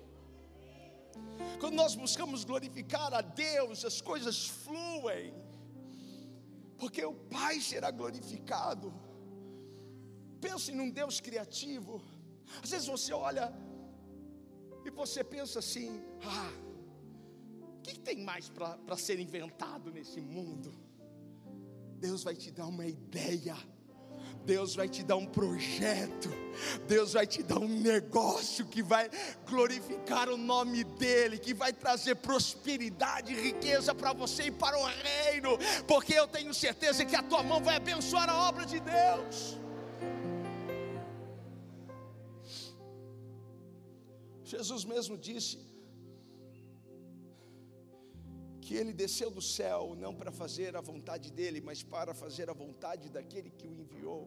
Quando 1.61 1.75
nós 1.75 1.95
buscamos 1.95 2.45
glorificar 2.45 3.15
a 3.15 3.21
Deus, 3.21 3.85
as 3.85 4.01
coisas 4.01 4.47
fluem. 4.65 5.33
Porque 6.77 7.05
o 7.05 7.15
Pai 7.15 7.61
será 7.61 7.91
glorificado. 7.91 8.93
Pense 10.41 10.73
num 10.73 10.91
Deus 10.91 11.21
criativo. 11.21 12.03
Às 12.63 12.71
vezes 12.71 12.89
você 12.89 13.13
olha 13.13 13.53
e 14.85 14.91
você 14.91 15.23
pensa 15.23 15.61
assim: 15.61 16.03
ah, 16.25 16.51
o 17.83 17.85
que, 17.85 17.99
tem 17.99 18.19
mais 18.23 18.49
para 18.49 18.97
ser 18.97 19.19
inventado 19.19 19.91
nesse 19.91 20.21
mundo? 20.21 20.73
Deus 21.99 22.23
vai 22.23 22.37
te 22.37 22.53
dar 22.53 22.69
uma 22.69 22.87
ideia. 22.87 23.57
Deus 24.45 24.75
vai 24.75 24.89
te 24.89 25.03
dar 25.05 25.17
um 25.17 25.27
projeto, 25.27 26.29
Deus 26.89 27.13
vai 27.13 27.25
te 27.27 27.45
dar 27.45 27.61
um 27.61 27.69
negócio 27.69 28.67
que 28.67 28.83
vai 28.83 29.09
glorificar 29.47 30.29
o 30.29 30.37
nome 30.37 30.83
dEle, 30.83 31.39
que 31.39 31.55
vai 31.55 31.73
trazer 31.73 32.17
prosperidade 32.17 33.33
e 33.33 33.41
riqueza 33.41 33.95
para 33.95 34.13
você 34.13 34.45
e 34.45 34.51
para 34.51 34.77
o 34.77 34.85
reino, 34.85 35.57
porque 35.87 36.15
eu 36.15 36.27
tenho 36.27 36.53
certeza 36.53 37.05
que 37.05 37.15
a 37.15 37.23
tua 37.23 37.43
mão 37.45 37.63
vai 37.63 37.77
abençoar 37.77 38.29
a 38.29 38.49
obra 38.49 38.67
de 38.67 38.81
Deus. 38.81 39.61
Jesus 44.43 44.85
mesmo 44.85 45.17
disse: 45.17 45.72
que 48.73 48.79
ele 48.83 48.93
desceu 49.01 49.31
do 49.31 49.43
céu 49.43 49.95
não 50.03 50.13
para 50.19 50.33
fazer 50.33 50.71
a 50.81 50.81
vontade 50.91 51.31
dele, 51.39 51.61
mas 51.69 51.83
para 51.95 52.13
fazer 52.21 52.49
a 52.49 52.55
vontade 52.55 53.11
daquele 53.17 53.51
que 53.59 53.67
o 53.71 53.75
enviou. 53.83 54.23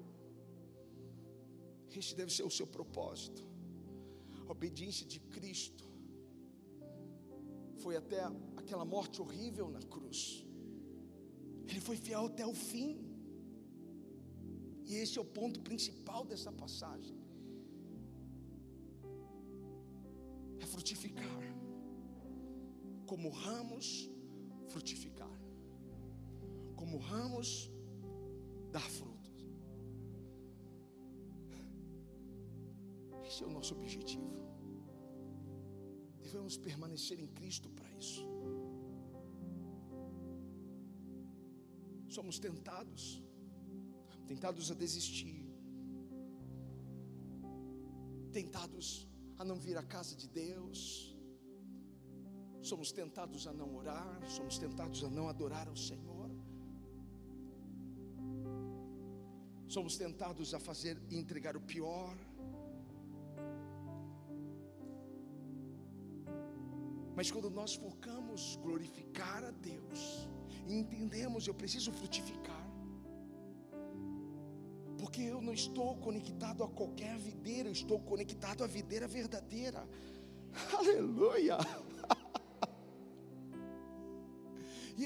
Este 1.99 2.13
deve 2.19 2.31
ser 2.37 2.43
o 2.49 2.51
seu 2.57 2.67
propósito. 2.75 3.41
A 4.47 4.51
obediência 4.51 5.05
de 5.13 5.19
Cristo 5.35 5.85
foi 7.83 7.95
até 8.01 8.21
aquela 8.61 8.85
morte 8.85 9.19
horrível 9.19 9.67
na 9.77 9.81
cruz. 9.95 10.19
Ele 11.67 11.81
foi 11.81 11.97
fiel 11.97 12.25
até 12.27 12.45
o 12.45 12.53
fim. 12.53 12.91
E 14.89 14.93
esse 15.01 15.17
é 15.17 15.21
o 15.21 15.31
ponto 15.39 15.59
principal 15.69 16.23
dessa 16.23 16.51
passagem. 16.51 17.17
É 20.59 20.67
frutificar 20.67 21.41
como 23.07 23.29
ramos 23.29 23.87
frutificar, 24.75 25.39
como 26.75 26.97
ramos 26.97 27.71
dar 28.73 28.87
frutos. 28.97 29.37
Esse 33.25 33.43
é 33.43 33.47
o 33.47 33.51
nosso 33.51 33.73
objetivo. 33.73 34.35
Devemos 36.21 36.57
permanecer 36.57 37.17
em 37.21 37.27
Cristo 37.27 37.69
para 37.69 37.89
isso. 37.91 38.25
Somos 42.09 42.37
tentados, 42.37 43.23
tentados 44.27 44.71
a 44.71 44.73
desistir, 44.73 45.41
tentados 48.33 49.07
a 49.37 49.45
não 49.45 49.57
vir 49.57 49.77
à 49.77 49.83
casa 49.83 50.15
de 50.17 50.27
Deus, 50.27 51.14
somos 52.65 52.91
tentados 52.91 53.45
a 53.45 53.53
não 53.53 53.75
orar, 53.75 54.19
somos 54.27 54.57
tentados 54.57 55.03
a 55.03 55.09
não 55.09 55.29
adorar 55.29 55.67
ao 55.67 55.75
Senhor, 55.75 56.29
somos 59.67 59.95
tentados 59.97 60.53
a 60.53 60.59
fazer 60.59 60.99
e 61.09 61.15
entregar 61.15 61.55
o 61.55 61.61
pior. 61.61 62.15
Mas 67.15 67.29
quando 67.31 67.49
nós 67.49 67.75
focamos 67.75 68.57
glorificar 68.63 69.43
a 69.43 69.51
Deus, 69.51 70.27
e 70.67 70.73
entendemos, 70.73 71.47
eu 71.47 71.53
preciso 71.53 71.91
frutificar, 71.91 72.67
porque 74.97 75.21
eu 75.21 75.39
não 75.39 75.53
estou 75.53 75.95
conectado 75.97 76.63
a 76.63 76.67
qualquer 76.67 77.15
videira, 77.19 77.69
eu 77.69 77.73
estou 77.73 77.99
conectado 77.99 78.63
à 78.63 78.67
videira 78.67 79.07
verdadeira. 79.07 79.87
Aleluia! 80.73 81.57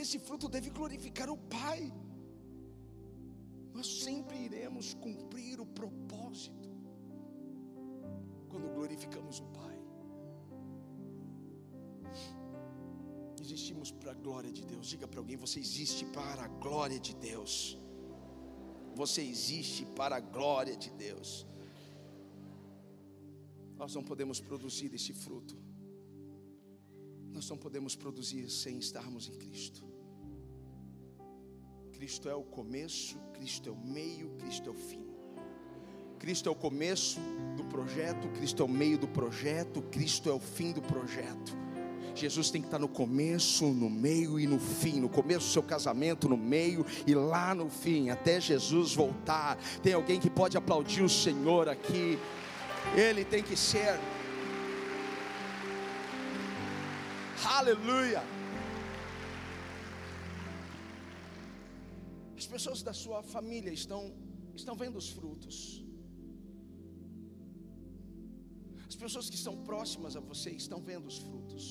Esse 0.10 0.20
fruto 0.28 0.50
deve 0.56 0.70
glorificar 0.78 1.30
o 1.30 1.38
Pai. 1.38 1.82
Nós 3.76 3.88
sempre 4.06 4.36
iremos 4.48 4.88
cumprir 5.06 5.62
o 5.62 5.68
propósito 5.80 6.70
quando 8.50 8.74
glorificamos 8.78 9.38
o 9.40 9.48
Pai. 9.60 9.78
Existimos 13.40 13.92
para 13.92 14.12
a 14.16 14.20
glória 14.26 14.52
de 14.52 14.64
Deus. 14.72 14.88
Diga 14.88 15.08
para 15.08 15.20
alguém: 15.20 15.38
você 15.38 15.60
existe 15.60 16.04
para 16.20 16.44
a 16.46 16.52
glória 16.66 17.00
de 17.00 17.14
Deus. 17.30 17.54
Você 18.96 19.22
existe 19.22 19.86
para 20.00 20.16
a 20.16 20.24
glória 20.38 20.76
de 20.76 20.90
Deus. 21.06 21.46
Nós 23.78 23.94
não 23.94 24.04
podemos 24.04 24.40
produzir 24.42 24.92
esse 25.00 25.14
fruto 25.14 25.56
nós 27.40 27.50
não 27.50 27.58
podemos 27.58 27.96
produzir 27.96 28.50
sem 28.50 28.80
estarmos 28.80 29.30
em 29.30 29.36
Cristo. 29.36 29.90
Cristo 32.00 32.30
é 32.30 32.34
o 32.34 32.44
começo, 32.44 33.18
Cristo 33.34 33.68
é 33.68 33.72
o 33.74 33.76
meio, 33.76 34.30
Cristo 34.38 34.70
é 34.70 34.72
o 34.72 34.74
fim. 34.74 35.06
Cristo 36.18 36.48
é 36.48 36.52
o 36.52 36.56
começo 36.56 37.20
do 37.58 37.66
projeto, 37.66 38.30
Cristo 38.30 38.64
é 38.64 38.66
o 38.66 38.70
meio 38.70 38.98
do 38.98 39.06
projeto, 39.06 39.82
Cristo 39.82 40.30
é 40.30 40.34
o 40.34 40.40
fim 40.40 40.72
do 40.72 40.82
projeto. 40.82 41.58
Jesus 42.16 42.50
tem 42.52 42.62
que 42.62 42.68
estar 42.68 42.80
no 42.80 42.88
começo, 42.88 43.66
no 43.66 43.90
meio 43.90 44.40
e 44.40 44.48
no 44.48 44.62
fim. 44.62 45.02
No 45.02 45.10
começo 45.10 45.48
do 45.48 45.52
seu 45.52 45.62
casamento, 45.62 46.30
no 46.30 46.38
meio 46.38 46.86
e 47.06 47.14
lá 47.14 47.54
no 47.54 47.70
fim, 47.70 48.10
até 48.10 48.40
Jesus 48.40 48.96
voltar. 48.96 49.58
Tem 49.84 49.92
alguém 49.92 50.22
que 50.22 50.30
pode 50.30 50.56
aplaudir 50.56 51.02
o 51.02 51.10
Senhor 51.10 51.68
aqui. 51.68 52.18
Ele 52.96 53.26
tem 53.26 53.44
que 53.44 53.58
ser 53.58 54.00
Aleluia. 57.44 58.39
Pessoas 62.56 62.82
da 62.88 62.94
sua 63.04 63.20
família 63.36 63.74
estão 63.82 64.02
estão 64.62 64.76
vendo 64.82 64.98
os 65.04 65.10
frutos. 65.18 65.58
As 68.90 68.96
pessoas 69.04 69.30
que 69.32 69.38
estão 69.42 69.56
próximas 69.70 70.16
a 70.20 70.22
você 70.32 70.50
estão 70.64 70.80
vendo 70.90 71.08
os 71.12 71.18
frutos. 71.28 71.66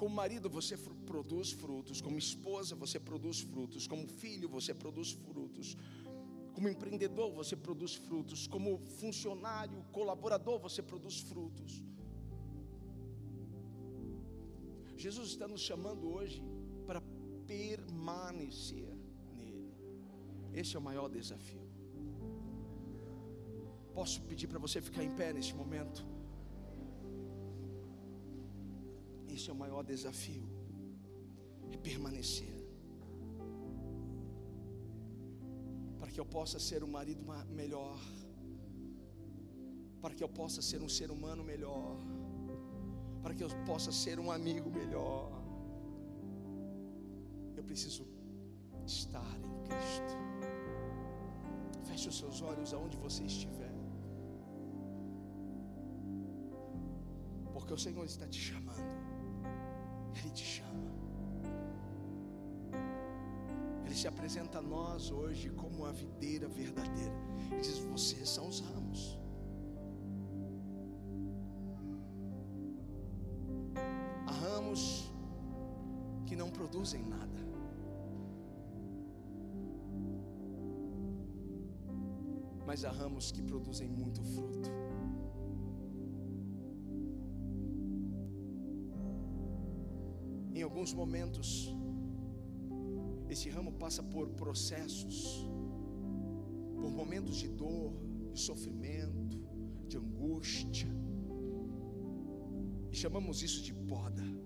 Como 0.00 0.14
marido 0.22 0.48
você 0.58 0.76
produz 1.10 1.50
frutos, 1.62 2.00
como 2.06 2.18
esposa 2.26 2.74
você 2.84 2.98
produz 3.10 3.38
frutos, 3.52 3.86
como 3.92 4.06
filho 4.22 4.48
você 4.56 4.72
produz 4.82 5.10
frutos, 5.26 5.68
como 6.56 6.70
empreendedor, 6.70 7.28
você 7.40 7.54
produz 7.54 7.94
frutos. 8.06 8.46
Como 8.46 8.78
funcionário, 9.00 9.84
colaborador, 9.92 10.58
você 10.58 10.82
produz 10.82 11.18
frutos. 11.20 11.72
Jesus 14.96 15.28
está 15.28 15.46
nos 15.46 15.60
chamando 15.60 16.08
hoje 16.08 16.42
para 16.86 17.02
permanecer 17.46 18.88
nele. 19.36 19.70
Esse 20.52 20.76
é 20.76 20.78
o 20.78 20.82
maior 20.82 21.08
desafio. 21.08 21.66
Posso 23.94 24.22
pedir 24.22 24.46
para 24.46 24.58
você 24.58 24.80
ficar 24.80 25.02
em 25.04 25.14
pé 25.14 25.32
neste 25.32 25.54
momento? 25.54 26.06
Esse 29.28 29.50
é 29.50 29.52
o 29.52 29.56
maior 29.56 29.82
desafio. 29.82 30.48
É 31.70 31.76
permanecer. 31.76 32.56
que 36.16 36.20
eu 36.20 36.24
possa 36.24 36.58
ser 36.58 36.82
um 36.82 36.86
marido 36.88 37.22
melhor, 37.50 37.98
para 40.00 40.14
que 40.14 40.24
eu 40.24 40.28
possa 40.30 40.62
ser 40.62 40.80
um 40.80 40.88
ser 40.88 41.10
humano 41.10 41.44
melhor, 41.44 41.98
para 43.26 43.34
que 43.34 43.42
eu 43.42 43.48
possa 43.66 43.90
ser 43.90 44.20
um 44.20 44.30
amigo 44.30 44.70
melhor. 44.70 45.32
Eu 47.56 47.64
preciso 47.64 48.06
estar 48.86 49.30
em 49.46 49.54
Cristo. 49.64 50.14
Feche 51.88 52.08
os 52.08 52.18
seus 52.18 52.40
olhos 52.40 52.72
aonde 52.72 52.96
você 52.96 53.24
estiver. 53.24 53.74
Porque 57.52 57.72
o 57.74 57.76
Senhor 57.76 58.04
está 58.04 58.28
te 58.28 58.38
chamando. 58.38 58.94
Ele 60.18 60.30
te 60.30 60.44
chama. 60.44 60.92
Ele 63.84 63.96
se 63.96 64.06
apresenta 64.06 64.58
a 64.58 64.62
nós 64.62 65.10
hoje 65.10 65.50
como 65.50 65.84
a 65.84 65.90
videira 65.90 66.46
verdadeira. 66.46 67.16
Ele 67.50 67.60
diz: 67.60 67.78
Vocês 67.78 68.28
são 68.28 68.46
os 68.46 68.60
ramos. 68.60 69.18
Produzem 76.76 77.02
nada. 77.04 77.40
Mas 82.66 82.84
há 82.84 82.90
ramos 82.90 83.32
que 83.32 83.42
produzem 83.42 83.88
muito 83.88 84.22
fruto. 84.22 84.68
Em 90.54 90.62
alguns 90.62 90.92
momentos, 90.92 91.74
esse 93.30 93.48
ramo 93.48 93.72
passa 93.72 94.02
por 94.02 94.28
processos, 94.30 95.48
por 96.74 96.90
momentos 96.90 97.36
de 97.36 97.48
dor, 97.48 97.94
de 98.32 98.40
sofrimento, 98.40 99.38
de 99.88 99.96
angústia. 99.96 100.88
E 102.92 102.96
chamamos 102.96 103.42
isso 103.42 103.62
de 103.62 103.72
poda. 103.72 104.45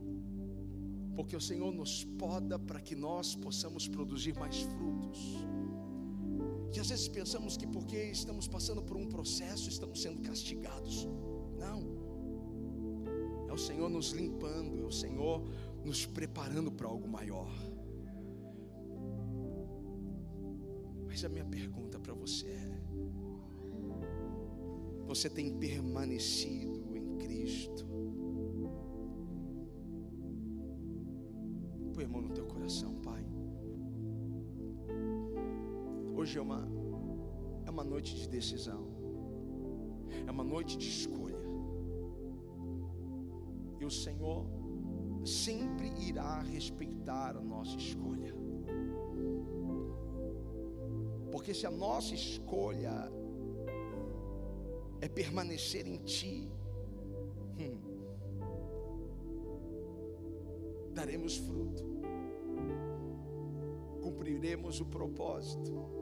Porque 1.21 1.37
o 1.37 1.41
Senhor 1.41 1.71
nos 1.71 2.03
poda 2.03 2.59
para 2.59 2.81
que 2.81 2.97
nós 2.97 3.35
possamos 3.35 3.87
produzir 3.87 4.35
mais 4.39 4.63
frutos. 4.63 5.37
E 6.75 6.81
às 6.81 6.89
vezes 6.89 7.09
pensamos 7.09 7.59
que 7.59 7.67
porque 7.67 8.05
estamos 8.05 8.49
passando 8.49 8.83
por 8.83 8.97
um 8.97 9.07
processo, 9.07 9.69
estamos 9.69 10.01
sendo 10.01 10.23
castigados. 10.23 11.07
Não. 11.59 11.83
É 13.47 13.53
o 13.53 13.59
Senhor 13.59 13.91
nos 13.91 14.13
limpando, 14.13 14.81
é 14.81 14.87
o 14.87 14.91
Senhor 14.91 15.45
nos 15.85 16.07
preparando 16.07 16.73
para 16.73 16.89
algo 16.89 17.07
maior. 17.07 17.53
Mas 21.07 21.23
a 21.23 21.29
minha 21.29 21.45
pergunta 21.45 22.01
para 22.01 22.15
você 22.15 22.47
é: 22.47 22.81
você 25.07 25.29
tem 25.29 25.53
permanecido 25.59 26.97
em 26.97 27.19
Cristo? 27.19 27.90
Hoje 36.31 36.39
é 36.39 36.43
uma, 36.43 36.69
é 37.67 37.71
uma 37.71 37.83
noite 37.83 38.15
de 38.15 38.29
decisão, 38.29 38.87
é 40.25 40.31
uma 40.31 40.45
noite 40.45 40.79
de 40.79 40.89
escolha. 40.89 41.43
E 43.81 43.85
o 43.85 43.91
Senhor 43.91 44.47
sempre 45.25 45.89
irá 45.99 46.41
respeitar 46.43 47.37
a 47.37 47.41
nossa 47.41 47.77
escolha. 47.77 48.33
Porque 51.33 51.53
se 51.53 51.67
a 51.67 51.71
nossa 51.73 52.15
escolha 52.15 53.11
é 55.01 55.09
permanecer 55.09 55.85
em 55.85 55.97
Ti, 55.97 56.49
hum, 57.59 57.81
daremos 60.95 61.39
fruto, 61.39 61.85
cumpriremos 64.01 64.81
o 64.81 64.87
propósito. 64.87 66.01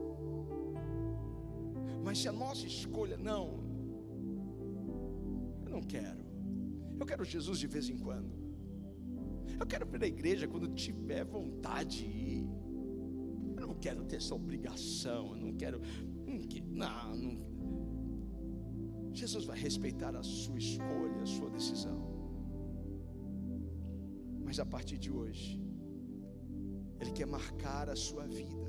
Mas 2.09 2.19
se 2.21 2.29
a 2.33 2.35
nossa 2.45 2.67
escolha, 2.75 3.17
não, 3.31 3.45
eu 5.67 5.71
não 5.77 5.83
quero, 5.95 6.23
eu 7.01 7.07
quero 7.11 7.25
Jesus 7.35 7.59
de 7.65 7.69
vez 7.75 7.89
em 7.95 7.99
quando, 8.07 8.33
eu 9.61 9.67
quero 9.73 9.87
vir 9.93 10.03
à 10.03 10.11
igreja 10.17 10.49
quando 10.53 10.69
tiver 10.85 11.25
vontade 11.37 11.99
de 11.99 12.07
ir 12.07 12.49
quero 13.79 14.05
ter 14.05 14.17
essa 14.17 14.35
obrigação, 14.35 15.35
eu 15.35 15.41
não 15.45 15.53
quero. 15.55 15.81
Não, 16.71 17.17
não. 17.17 17.49
Jesus 19.13 19.45
vai 19.45 19.59
respeitar 19.59 20.15
a 20.15 20.23
sua 20.23 20.59
escolha, 20.59 21.23
a 21.23 21.27
sua 21.27 21.51
decisão. 21.51 22.01
Mas 24.45 24.59
a 24.59 24.67
partir 24.67 24.99
de 24.99 25.11
hoje, 25.11 25.61
Ele 27.01 27.13
quer 27.13 27.27
marcar 27.27 27.89
a 27.89 27.97
sua 27.97 28.27
vida, 28.27 28.68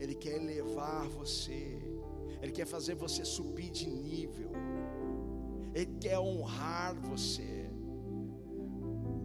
Ele 0.00 0.14
quer 0.14 0.36
elevar 0.36 1.08
você, 1.08 1.78
Ele 2.40 2.52
quer 2.52 2.66
fazer 2.66 2.94
você 2.94 3.24
subir 3.24 3.70
de 3.70 3.88
nível. 3.88 4.50
Ele 5.74 5.96
quer 6.00 6.18
honrar 6.18 6.94
você. 6.94 7.70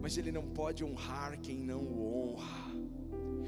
Mas 0.00 0.18
ele 0.18 0.30
não 0.30 0.42
pode 0.42 0.84
honrar 0.84 1.40
quem 1.40 1.58
não 1.58 1.80
o 1.80 2.32
honra. 2.32 2.74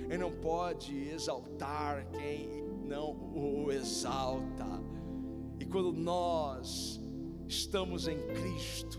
Ele 0.08 0.18
não 0.18 0.32
pode 0.32 0.96
exaltar 1.08 2.08
quem 2.10 2.64
não 2.84 3.12
o 3.34 3.70
exalta. 3.70 4.66
E 5.58 5.64
quando 5.64 5.92
nós 5.92 7.00
estamos 7.46 8.06
em 8.08 8.18
Cristo, 8.28 8.98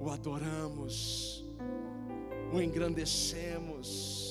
o 0.00 0.10
adoramos, 0.10 1.44
o 2.52 2.60
engrandecemos. 2.60 4.29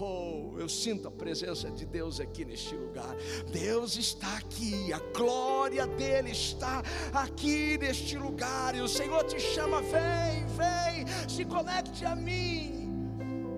Oh, 0.00 0.56
eu 0.58 0.68
sinto 0.68 1.08
a 1.08 1.10
presença 1.10 1.70
de 1.70 1.84
Deus 1.84 2.20
aqui 2.20 2.44
neste 2.44 2.74
lugar. 2.76 3.16
Deus 3.52 3.96
está 3.96 4.36
aqui, 4.36 4.92
a 4.92 5.00
glória 5.16 5.86
dele 5.86 6.30
está 6.30 6.82
aqui 7.12 7.76
neste 7.78 8.16
lugar. 8.16 8.76
E 8.76 8.80
o 8.80 8.88
Senhor 8.88 9.24
te 9.24 9.40
chama, 9.40 9.82
vem, 9.82 10.46
vem, 10.46 11.28
se 11.28 11.44
conecte 11.44 12.04
a 12.04 12.14
mim. 12.14 12.88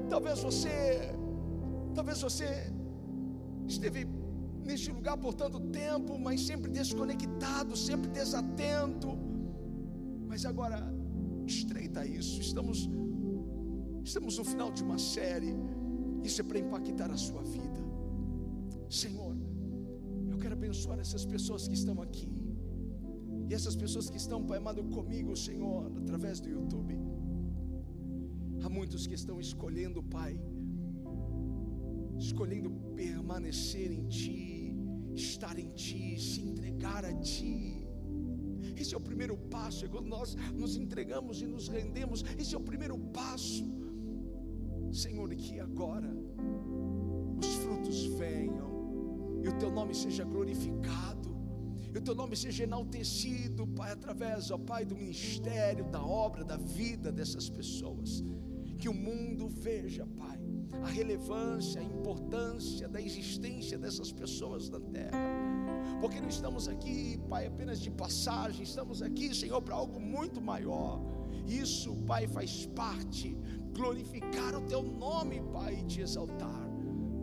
Talvez 0.08 0.40
você, 0.40 1.14
talvez 1.94 2.22
você 2.22 2.72
esteve 3.66 4.06
neste 4.64 4.90
lugar 4.90 5.18
por 5.18 5.34
tanto 5.34 5.60
tempo, 5.60 6.18
mas 6.18 6.46
sempre 6.46 6.70
desconectado, 6.70 7.76
sempre 7.76 8.10
desatento. 8.10 9.18
Mas 10.26 10.46
agora 10.46 10.90
estreita 11.46 12.06
isso. 12.06 12.40
Estamos 12.40 12.88
estamos 14.02 14.38
no 14.38 14.44
final 14.44 14.72
de 14.72 14.82
uma 14.82 14.98
série. 14.98 15.54
Isso 16.28 16.40
é 16.42 16.44
para 16.44 16.58
impactar 16.58 17.10
a 17.10 17.16
sua 17.16 17.42
vida. 17.42 17.80
Senhor, 18.88 19.34
eu 20.30 20.38
quero 20.38 20.54
abençoar 20.54 20.98
essas 20.98 21.24
pessoas 21.24 21.66
que 21.68 21.74
estão 21.74 21.96
aqui. 22.06 22.30
E 23.48 23.54
essas 23.58 23.76
pessoas 23.82 24.08
que 24.08 24.16
estão, 24.16 24.44
Pai 24.48 24.58
amado, 24.58 24.82
comigo, 24.96 25.36
Senhor, 25.36 25.90
através 26.00 26.38
do 26.40 26.48
YouTube. 26.48 26.96
Há 28.64 28.68
muitos 28.68 29.06
que 29.08 29.14
estão 29.20 29.40
escolhendo, 29.40 30.02
Pai, 30.02 30.38
escolhendo 32.18 32.70
permanecer 32.94 33.90
em 33.90 34.04
Ti, 34.06 34.76
estar 35.14 35.58
em 35.58 35.70
Ti, 35.70 36.20
se 36.28 36.40
entregar 36.42 37.04
a 37.04 37.14
Ti. 37.14 37.88
Esse 38.76 38.94
é 38.94 38.98
o 38.98 39.00
primeiro 39.00 39.36
passo, 39.54 39.84
é 39.84 39.88
quando 39.88 40.06
nós 40.06 40.36
nos 40.54 40.76
entregamos 40.76 41.42
e 41.42 41.46
nos 41.46 41.66
rendemos. 41.68 42.24
Esse 42.38 42.54
é 42.54 42.58
o 42.58 42.66
primeiro 42.70 42.98
passo. 43.20 43.64
Senhor, 44.92 45.28
que 45.34 45.60
agora 45.60 46.10
os 47.38 47.54
frutos 47.56 48.04
venham 48.06 49.40
e 49.42 49.48
o 49.48 49.58
teu 49.58 49.70
nome 49.70 49.94
seja 49.94 50.24
glorificado, 50.24 51.30
e 51.92 51.98
o 51.98 52.00
teu 52.00 52.14
nome 52.14 52.36
seja 52.36 52.64
enaltecido, 52.64 53.66
Pai, 53.66 53.92
através, 53.92 54.50
ó 54.50 54.58
Pai, 54.58 54.84
do 54.84 54.94
ministério, 54.94 55.84
da 55.86 56.02
obra, 56.02 56.44
da 56.44 56.56
vida 56.56 57.10
dessas 57.10 57.48
pessoas. 57.48 58.22
Que 58.78 58.88
o 58.88 58.94
mundo 58.94 59.48
veja, 59.48 60.06
Pai, 60.06 60.38
a 60.82 60.88
relevância, 60.88 61.80
a 61.80 61.84
importância 61.84 62.88
da 62.88 63.00
existência 63.00 63.76
dessas 63.78 64.12
pessoas 64.12 64.68
na 64.68 64.80
terra 64.80 65.18
porque 66.00 66.20
não 66.20 66.28
estamos 66.28 66.66
aqui, 66.66 67.18
Pai, 67.28 67.46
apenas 67.46 67.78
de 67.80 67.90
passagem, 67.90 68.62
estamos 68.62 69.02
aqui, 69.02 69.34
Senhor, 69.34 69.60
para 69.60 69.74
algo 69.74 70.00
muito 70.00 70.40
maior. 70.40 71.00
Isso, 71.46 71.94
Pai, 72.06 72.26
faz 72.26 72.66
parte, 72.66 73.36
glorificar 73.74 74.54
o 74.54 74.60
Teu 74.62 74.82
nome, 74.82 75.42
Pai, 75.52 75.78
e 75.80 75.84
te 75.84 76.00
exaltar. 76.00 76.68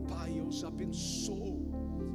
Pai, 0.08 0.40
eu 0.40 0.48
os 0.48 0.64
abençoo. 0.64 1.68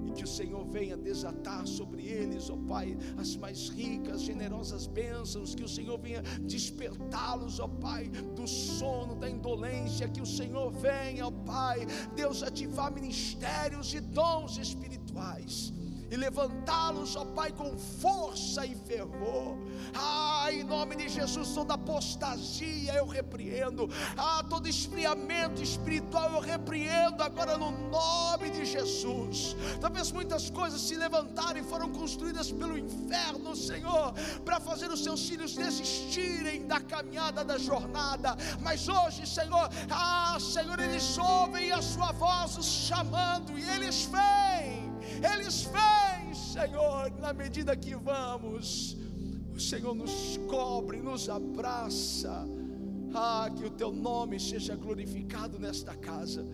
E 0.06 0.12
que 0.12 0.24
o 0.24 0.26
Senhor 0.26 0.64
venha 0.64 0.96
desatar 0.96 1.66
sobre 1.66 2.02
eles, 2.06 2.50
ó 2.50 2.56
Pai, 2.56 2.96
as 3.16 3.36
mais 3.36 3.68
ricas, 3.68 4.22
generosas 4.22 4.86
bênçãos, 4.86 5.54
que 5.54 5.62
o 5.62 5.68
Senhor 5.68 5.98
venha 5.98 6.22
despertá-los, 6.40 7.60
ó 7.60 7.68
Pai, 7.68 8.08
do 8.08 8.46
sono, 8.46 9.14
da 9.14 9.28
indolência, 9.28 10.08
que 10.08 10.20
o 10.20 10.26
Senhor 10.26 10.70
venha, 10.70 11.26
ó 11.26 11.30
Pai, 11.30 11.86
Deus 12.14 12.42
ativar 12.42 12.92
ministérios 12.92 13.94
e 13.94 14.00
dons 14.00 14.58
espirituais 14.58 15.72
e 16.12 16.16
levantá-los, 16.16 17.16
ó 17.16 17.24
Pai, 17.24 17.50
com 17.52 17.74
força 17.78 18.66
e 18.66 18.74
fervor. 18.74 19.56
Ah, 19.94 20.48
em 20.52 20.62
nome 20.62 20.94
de 20.94 21.08
Jesus, 21.08 21.54
toda 21.54 21.72
apostasia 21.72 22.92
eu 22.92 23.06
repreendo, 23.06 23.88
ah, 24.14 24.44
todo 24.46 24.68
esfriamento 24.68 25.62
espiritual 25.62 26.30
eu 26.34 26.40
repreendo 26.40 27.22
agora 27.22 27.56
no 27.56 27.70
nome 27.88 28.50
de 28.50 28.66
Jesus. 28.66 29.56
Talvez 29.80 30.12
muitas 30.12 30.50
coisas 30.50 30.82
se 30.82 30.96
levantaram 30.96 31.58
e 31.58 31.64
foram 31.64 31.90
construídas 31.90 32.52
pelo 32.52 32.76
inferno, 32.76 33.56
Senhor, 33.56 34.12
para 34.44 34.60
fazer 34.60 34.90
os 34.90 35.02
seus 35.02 35.26
filhos 35.26 35.54
desistirem 35.54 36.66
da 36.66 36.78
caminhada, 36.78 37.42
da 37.42 37.56
jornada, 37.56 38.36
mas 38.60 38.86
hoje, 38.86 39.26
Senhor, 39.26 39.66
ah, 39.90 40.36
Senhor, 40.38 40.78
eles 40.78 41.16
ouvem 41.16 41.72
a 41.72 41.80
Sua 41.80 42.12
voz 42.12 42.58
os 42.58 42.66
chamando 42.66 43.58
e 43.58 43.62
eles 43.70 44.04
vêm 44.04 44.81
eles 45.22 45.62
vêm, 45.64 46.34
Senhor, 46.34 47.10
na 47.20 47.32
medida 47.32 47.76
que 47.76 47.94
vamos. 47.94 48.96
O 49.54 49.60
Senhor 49.60 49.94
nos 49.94 50.38
cobre, 50.48 51.00
nos 51.00 51.28
abraça. 51.28 52.44
Ah, 53.14 53.48
que 53.54 53.64
o 53.64 53.70
teu 53.70 53.92
nome 53.92 54.40
seja 54.40 54.74
glorificado 54.74 55.58
nesta 55.58 55.94
casa 55.94 56.46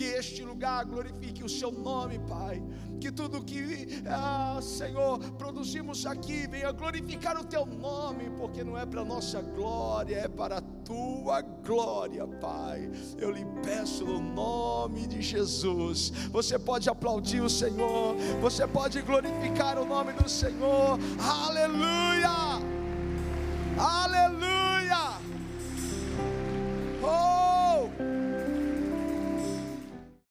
que 0.00 0.06
este 0.06 0.42
lugar 0.42 0.86
glorifique 0.86 1.44
o 1.44 1.48
Seu 1.48 1.70
nome, 1.70 2.18
Pai. 2.20 2.62
Que 2.98 3.12
tudo 3.12 3.44
que, 3.44 4.02
ah, 4.08 4.58
Senhor, 4.62 5.18
produzimos 5.32 6.06
aqui 6.06 6.46
venha 6.46 6.72
glorificar 6.72 7.38
o 7.38 7.44
Teu 7.44 7.66
nome, 7.66 8.30
porque 8.30 8.64
não 8.64 8.78
é 8.78 8.86
para 8.86 9.04
nossa 9.04 9.42
glória, 9.42 10.16
é 10.16 10.26
para 10.26 10.56
a 10.56 10.62
Tua 10.62 11.42
glória, 11.42 12.26
Pai. 12.26 12.90
Eu 13.18 13.30
lhe 13.30 13.44
peço 13.62 14.06
no 14.06 14.20
nome 14.20 15.06
de 15.06 15.20
Jesus. 15.20 16.08
Você 16.30 16.58
pode 16.58 16.88
aplaudir 16.88 17.42
o 17.42 17.50
Senhor, 17.50 18.16
você 18.40 18.66
pode 18.66 19.02
glorificar 19.02 19.78
o 19.78 19.84
nome 19.84 20.14
do 20.14 20.30
Senhor. 20.30 20.98
Aleluia! 21.18 22.30
Aleluia! 23.76 25.20
Oh! 27.02 28.19